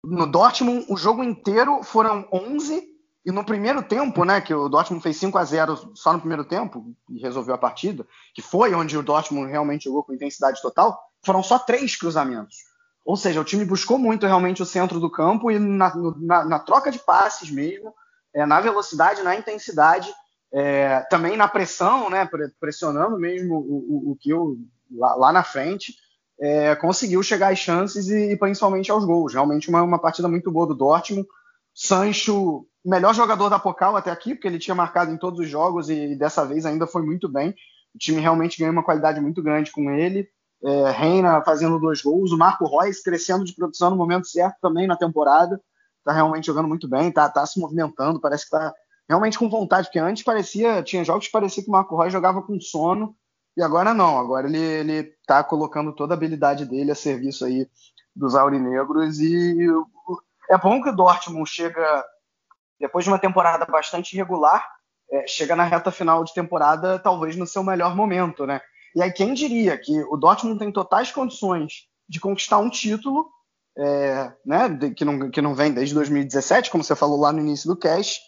[0.03, 5.01] No Dortmund, o jogo inteiro foram 11 e no primeiro tempo, né, que o Dortmund
[5.01, 8.95] fez 5 a 0 só no primeiro tempo e resolveu a partida, que foi onde
[8.95, 12.57] o Dortmund realmente jogou com intensidade total, foram só três cruzamentos.
[13.05, 16.59] Ou seja, o time buscou muito realmente o centro do campo e na, na, na
[16.59, 17.93] troca de passes mesmo,
[18.33, 20.11] é, na velocidade, na intensidade,
[20.51, 22.27] é, também na pressão, né,
[22.59, 24.57] pressionando mesmo o, o, o Kiel
[24.91, 25.93] lá, lá, na frente,
[26.39, 29.33] é, conseguiu chegar às chances e, e, principalmente aos gols.
[29.33, 31.27] Realmente uma, uma partida muito boa do Dortmund.
[31.73, 35.89] Sancho, melhor jogador da Pocal até aqui, porque ele tinha marcado em todos os jogos
[35.89, 37.53] e, e dessa vez ainda foi muito bem.
[37.93, 40.27] O time realmente ganhou uma qualidade muito grande com ele.
[40.65, 44.87] É, Reina fazendo dois gols, o Marco Reus crescendo de produção no momento certo também
[44.87, 45.61] na temporada.
[45.99, 48.73] Está realmente jogando muito bem, está tá se movimentando, parece que está
[49.07, 52.41] realmente com vontade, porque antes parecia, tinha jogos que parecia que o Marco Roy jogava
[52.41, 53.15] com sono,
[53.55, 57.67] e agora não, agora ele, ele tá colocando toda a habilidade dele a serviço aí
[58.15, 59.57] dos aurinegros e
[60.49, 62.05] é bom que o Dortmund chega
[62.79, 64.65] depois de uma temporada bastante irregular,
[65.11, 68.61] é, chega na reta final de temporada talvez no seu melhor momento, né?
[68.95, 73.29] E aí quem diria que o Dortmund tem totais condições de conquistar um título,
[73.77, 77.67] é, né, que, não, que não vem desde 2017, como você falou lá no início
[77.67, 78.21] do cast,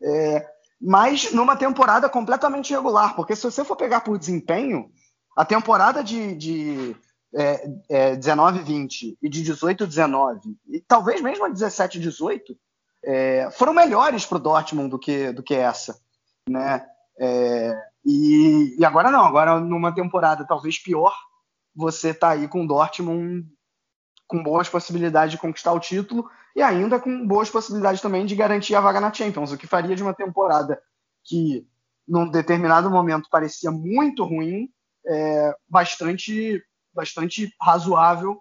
[0.00, 0.46] é,
[0.80, 4.90] mas numa temporada completamente irregular, porque se você for pegar por desempenho,
[5.36, 6.96] a temporada de, de
[7.34, 12.40] é, é, 19-20 e de 18-19, e talvez mesmo a 17-18,
[13.04, 15.98] é, foram melhores para o Dortmund do que, do que essa.
[16.48, 16.84] Né?
[17.18, 21.14] É, e, e, agora não, agora numa temporada talvez pior,
[21.74, 23.46] você está aí com o Dortmund
[24.26, 28.74] com boas possibilidades de conquistar o título e ainda com boas possibilidades também de garantir
[28.74, 30.80] a vaga na Champions, o que faria de uma temporada
[31.24, 31.66] que
[32.06, 34.68] num determinado momento parecia muito ruim,
[35.06, 38.38] é, bastante, bastante razoável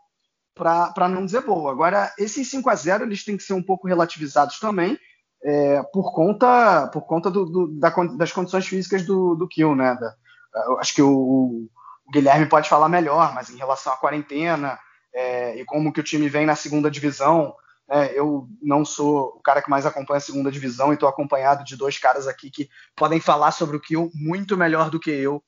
[0.54, 1.72] para não dizer boa.
[1.72, 4.98] Agora, esses 5 a 0 eles têm que ser um pouco relativizados também,
[5.44, 9.96] é, por conta, por conta do, do, da, das condições físicas do, do Kill, né?
[9.96, 10.16] Da,
[10.80, 11.70] acho que o, o,
[12.12, 14.78] Guilherme pode falar melhor, mas em relação à quarentena
[15.14, 17.56] é, e como que o time vem na segunda divisão,
[17.90, 21.64] é, eu não sou o cara que mais acompanha a segunda divisão e estou acompanhado
[21.64, 25.42] de dois caras aqui que podem falar sobre o Kill muito melhor do que eu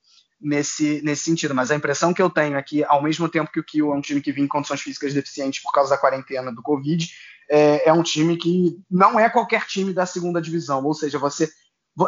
[0.44, 1.54] nesse, nesse sentido.
[1.54, 3.96] Mas a impressão que eu tenho é que, ao mesmo tempo que o Kiel é
[3.96, 7.08] um time que vinha em condições físicas deficientes por causa da quarentena do Covid,
[7.50, 10.84] é, é um time que não é qualquer time da segunda divisão.
[10.84, 11.48] Ou seja, você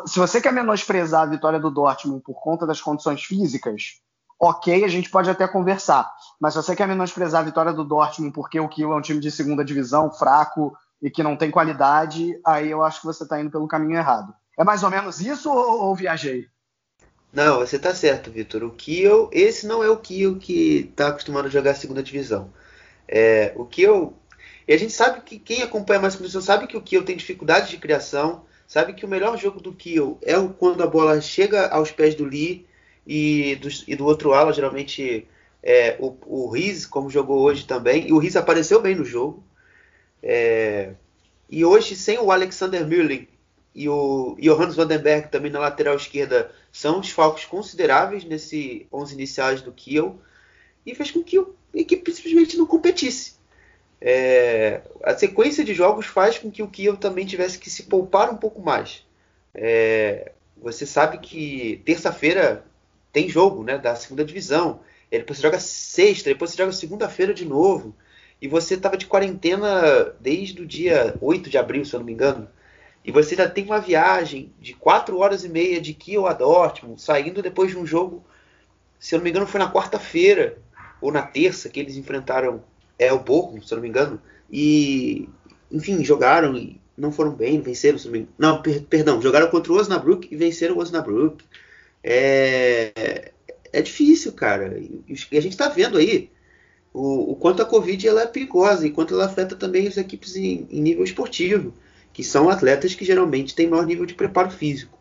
[0.07, 4.01] se você quer menosprezar a vitória do Dortmund por conta das condições físicas,
[4.39, 6.11] ok, a gente pode até conversar.
[6.41, 9.21] Mas se você quer menosprezar a vitória do Dortmund porque o Kiel é um time
[9.21, 13.41] de segunda divisão, fraco e que não tem qualidade, aí eu acho que você está
[13.41, 14.35] indo pelo caminho errado.
[14.59, 16.47] É mais ou menos isso ou, ou viajei?
[17.33, 18.65] Não, você tá certo, Vitor.
[18.65, 22.51] O Kiel, esse não é o Kiel que tá acostumado a jogar segunda divisão.
[23.07, 24.15] É, o Kiel,
[24.67, 27.71] e a gente sabe que quem acompanha mais divisão sabe que o Kiel tem dificuldade
[27.71, 31.93] de criação, sabe que o melhor jogo do Kiel é quando a bola chega aos
[31.93, 32.67] pés do Lee
[33.07, 35.29] e do, e do outro ala, geralmente
[35.63, 39.45] é, o, o Riz, como jogou hoje também, e o Riz apareceu bem no jogo.
[40.23, 40.95] É,
[41.49, 43.29] e hoje, sem o Alexander Müller
[43.73, 49.71] e o Johannes Vandenberg também na lateral esquerda são desfalques consideráveis nesse 11 iniciais do
[49.71, 50.19] Kiel
[50.85, 51.45] e fez com que a
[51.75, 53.36] equipe simplesmente não competisse.
[54.01, 58.31] É, a sequência de jogos faz com que o Kiel também tivesse que se poupar
[58.31, 59.05] um pouco mais.
[59.55, 62.65] É, você sabe que terça-feira
[63.13, 64.81] tem jogo né, da segunda divisão,
[65.11, 67.95] depois você joga sexta, depois você joga segunda-feira de novo,
[68.41, 72.13] e você estava de quarentena desde o dia 8 de abril, se eu não me
[72.13, 72.49] engano.
[73.05, 77.01] E você ainda tem uma viagem de 4 horas e meia de Kiel a Dortmund,
[77.01, 78.25] saindo depois de um jogo,
[78.99, 80.59] se eu não me engano, foi na quarta-feira
[81.01, 82.63] ou na terça que eles enfrentaram
[82.99, 84.21] é, o Bochum, se eu não me engano,
[84.51, 85.29] e
[85.71, 88.35] enfim, jogaram e não foram bem, venceram, se não me engano.
[88.39, 91.45] Não, per perdão, jogaram contra o Osnabrück e venceram o Osnabrück.
[92.03, 93.33] É,
[93.73, 94.79] é difícil, cara.
[94.79, 96.31] E a gente está vendo aí
[96.93, 100.37] o, o, quanto a Covid ela é perigosa e quanto ela afeta também as equipes
[100.37, 101.75] em, em nível esportivo
[102.17, 104.99] que são atletas que geralmente têm maior nível de preparo físico.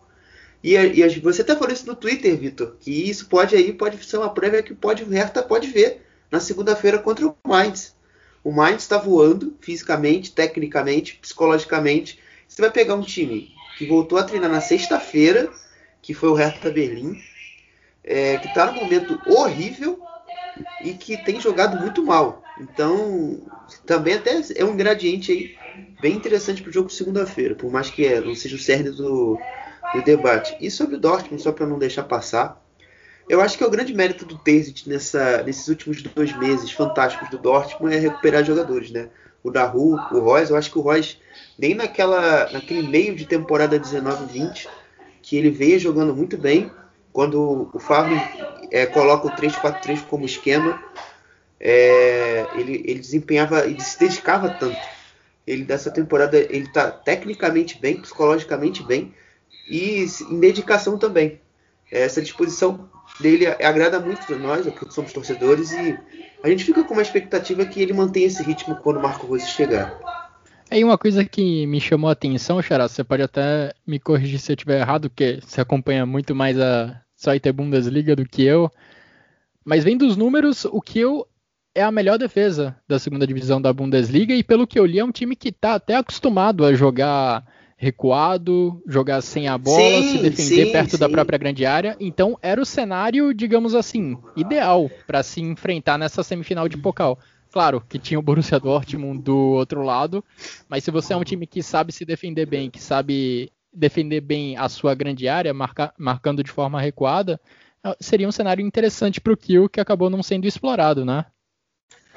[0.62, 4.18] E, e você até falou isso no Twitter, Vitor, que isso pode aí pode ser
[4.18, 7.96] uma prévia que pode, o Hertha pode ver na segunda-feira contra o Mainz.
[8.44, 12.20] O Mainz está voando fisicamente, tecnicamente, psicologicamente.
[12.48, 15.52] Você vai pegar um time que voltou a treinar na sexta-feira,
[16.02, 17.20] que foi o Hertha Berlim,
[18.04, 20.00] é, que está num momento horrível
[20.82, 22.44] e que tem jogado muito mal.
[22.60, 23.42] Então,
[23.86, 25.58] também até é um ingrediente aí
[26.00, 28.92] bem interessante para o jogo de segunda-feira, por mais que é, não seja o cerne
[28.92, 29.38] do,
[29.94, 30.56] do debate.
[30.62, 32.64] E sobre o Dortmund, só para não deixar passar,
[33.28, 37.30] eu acho que é o grande mérito do Terzic nessa, nesses últimos dois meses fantásticos
[37.30, 39.10] do Dortmund é recuperar jogadores, né?
[39.44, 41.18] O Daru, o Royce, eu acho que o Royce,
[41.58, 44.68] nem naquela, naquele meio de temporada 19-20,
[45.22, 46.72] que ele veio jogando muito bem,
[47.14, 48.20] quando o Fábio
[48.72, 50.84] é, coloca o 3-4-3 como esquema,
[51.60, 54.96] é, ele, ele desempenhava, ele se dedicava tanto
[55.46, 59.14] ele dessa temporada ele está tecnicamente bem, psicologicamente bem
[59.70, 61.40] e em dedicação também.
[61.92, 65.98] Essa disposição dele agrada muito nós, que somos torcedores, e
[66.44, 69.48] a gente fica com uma expectativa que ele mantenha esse ritmo quando o Marco Rose
[69.48, 70.00] chegar.
[70.70, 74.52] Aí uma coisa que me chamou a atenção, Xará, você pode até me corrigir se
[74.52, 78.72] eu estiver errado, porque você acompanha muito mais a Zweite Bundesliga do que eu.
[79.64, 81.28] Mas vendo os números, o eu
[81.74, 85.04] é a melhor defesa da segunda divisão da Bundesliga e pelo que eu li é
[85.04, 87.46] um time que está até acostumado a jogar
[87.78, 90.98] recuado, jogar sem a bola, sim, se defender sim, perto sim.
[90.98, 91.96] da própria grande área.
[92.00, 97.20] Então era o cenário, digamos assim, ideal para se enfrentar nessa semifinal de Pokal.
[97.52, 100.24] Claro que tinha o Borussia Dortmund do outro lado,
[100.68, 104.58] mas se você é um time que sabe se defender bem, que sabe defender bem
[104.58, 107.40] a sua grande área, marca, marcando de forma recuada,
[108.00, 111.26] seria um cenário interessante para o Kiel que acabou não sendo explorado, né?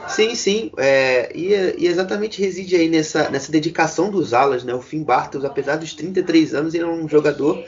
[0.06, 4.72] Sim, sim, é, e, e, exatamente reside aí nessa, nessa dedicação dos alas, né?
[4.72, 7.62] O Finn Bartels, apesar dos 33 anos, ele é um jogador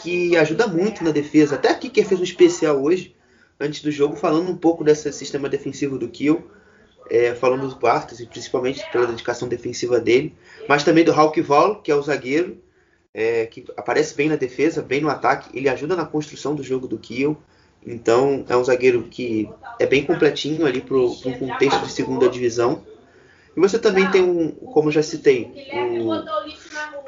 [0.00, 1.56] que ajuda muito na defesa.
[1.56, 3.14] Até aqui que fez um especial hoje,
[3.58, 6.42] antes do jogo, falando um pouco desse sistema defensivo do Kiel,
[7.10, 10.34] é, falando dos Bartels e principalmente pela dedicação defensiva dele,
[10.68, 12.58] mas também do Hawk Vol, que é o zagueiro,
[13.12, 16.88] é, que aparece bem na defesa, bem no ataque, ele ajuda na construção do jogo
[16.88, 17.36] do Kiel.
[17.86, 22.82] Então é um zagueiro que é bem completinho ali para um contexto de segunda divisão.
[23.56, 25.52] E você também tem um, como já citei,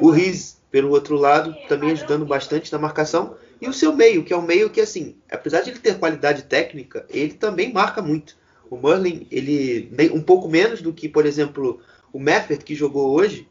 [0.01, 3.37] o, o Riz pelo outro lado, também ajudando bastante na marcação.
[3.61, 6.43] E o seu meio, que é um meio que, assim, apesar de ele ter qualidade
[6.43, 8.37] técnica, ele também marca muito.
[8.69, 11.81] O Merlin, ele um pouco menos do que, por exemplo,
[12.13, 13.47] o Meffert, que jogou hoje,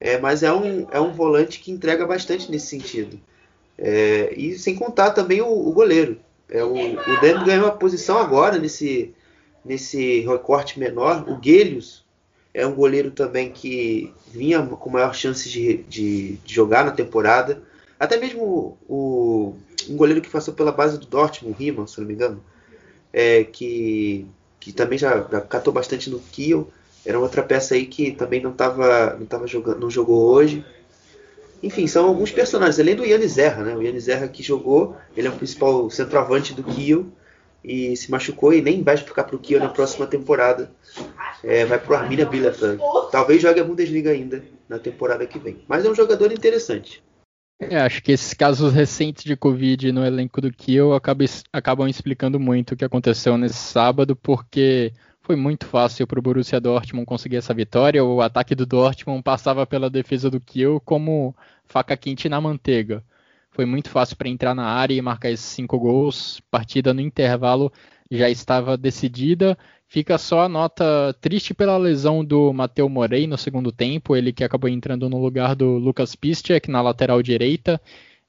[0.00, 3.20] é, mas é um, é um volante que entrega bastante nesse sentido.
[3.78, 6.18] É, e sem contar também o, o goleiro.
[6.48, 9.14] É, o, o Demo ganhou a posição agora nesse,
[9.64, 11.28] nesse recorte menor.
[11.28, 12.04] O Guelhos
[12.52, 17.62] é um goleiro também que vinha com maior chance de, de, de jogar na temporada.
[17.98, 19.54] Até mesmo o,
[19.88, 22.42] um goleiro que passou pela base do Dortmund, Riemann, se não me engano,
[23.12, 24.26] é, que,
[24.60, 26.68] que também já, já catou bastante no Kiel.
[27.04, 30.64] Era outra peça aí que também não estava não tava jogando, não jogou hoje.
[31.64, 33.74] Enfim, são alguns personagens, além do Yannis Zerra, né?
[33.74, 37.06] O Yannis Zerra que jogou, ele é o principal centroavante do Kiel
[37.64, 40.70] e se machucou e nem vai ficar para o Kiel na próxima temporada.
[41.42, 42.82] É, vai para o Arminia Bielefeld.
[43.10, 45.64] Talvez jogue a Bundesliga ainda na temporada que vem.
[45.66, 47.02] Mas é um jogador interessante.
[47.58, 52.38] É, acho que esses casos recentes de Covid no elenco do Kiel acabam, acabam explicando
[52.38, 54.92] muito o que aconteceu nesse sábado, porque
[55.22, 58.04] foi muito fácil para o Borussia Dortmund conseguir essa vitória.
[58.04, 61.34] O ataque do Dortmund passava pela defesa do Kiel como
[61.66, 63.04] faca quente na manteiga.
[63.50, 66.40] Foi muito fácil para entrar na área e marcar esses cinco gols.
[66.50, 67.72] Partida no intervalo
[68.10, 69.56] já estava decidida.
[69.86, 74.42] Fica só a nota triste pela lesão do Mateu Morey no segundo tempo, ele que
[74.42, 77.80] acabou entrando no lugar do Lucas Piszczek na lateral direita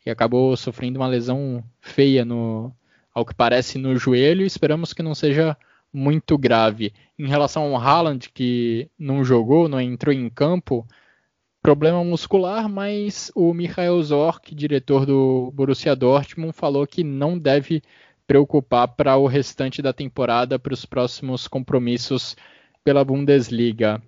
[0.05, 2.71] e acabou sofrendo uma lesão feia no,
[3.13, 4.45] ao que parece no joelho.
[4.45, 5.57] Esperamos que não seja
[5.91, 6.93] muito grave.
[7.17, 10.85] Em relação ao Haaland, que não jogou, não entrou em campo,
[11.65, 17.81] problema muscular, mas o Michael Zorc, diretor do Borussia Dortmund, falou que não deve
[18.27, 22.37] preocupar para o restante da temporada, para os próximos compromissos
[22.83, 23.99] pela Bundesliga.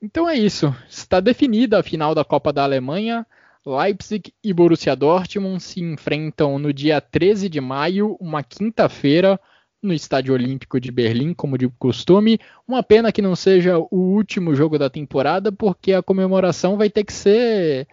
[0.00, 0.72] Então é isso.
[0.88, 3.26] Está definida a final da Copa da Alemanha.
[3.66, 9.40] Leipzig e Borussia Dortmund se enfrentam no dia 13 de maio, uma quinta-feira,
[9.82, 12.38] no Estádio Olímpico de Berlim, como de costume.
[12.66, 17.04] Uma pena que não seja o último jogo da temporada, porque a comemoração vai ter
[17.04, 17.88] que ser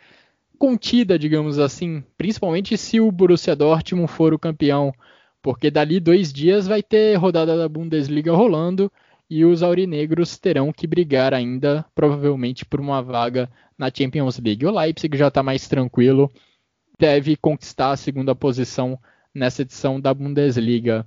[0.59, 4.93] contida, digamos assim, principalmente se o Borussia Dortmund for o campeão,
[5.41, 8.91] porque dali dois dias vai ter rodada da Bundesliga rolando
[9.29, 14.65] e os aurinegros terão que brigar ainda, provavelmente, por uma vaga na Champions League.
[14.65, 16.29] O Leipzig já está mais tranquilo,
[16.99, 18.99] deve conquistar a segunda posição
[19.33, 21.05] nessa edição da Bundesliga.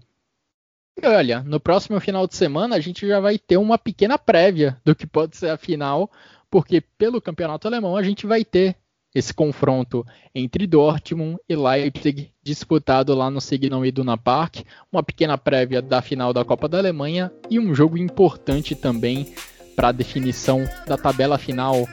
[1.00, 4.76] E olha, no próximo final de semana a gente já vai ter uma pequena prévia
[4.84, 6.10] do que pode ser a final,
[6.50, 8.76] porque pelo campeonato alemão a gente vai ter
[9.14, 15.82] esse confronto entre Dortmund e Leipzig disputado lá no Signal Iduna Park, uma pequena prévia
[15.82, 19.34] da final da Copa da Alemanha e um jogo importante também
[19.76, 21.86] para a definição da tabela final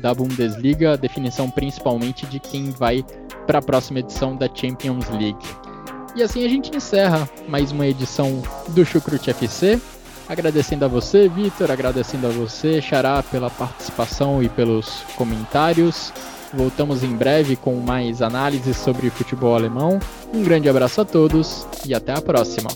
[0.00, 3.04] da Bundesliga, definição principalmente de quem vai
[3.46, 5.61] para a próxima edição da Champions League.
[6.14, 9.80] E assim a gente encerra mais uma edição do Chucrute FC.
[10.28, 16.12] Agradecendo a você, Vitor, agradecendo a você, Xará, pela participação e pelos comentários.
[16.52, 19.98] Voltamos em breve com mais análises sobre futebol alemão.
[20.34, 22.68] Um grande abraço a todos e até a próxima.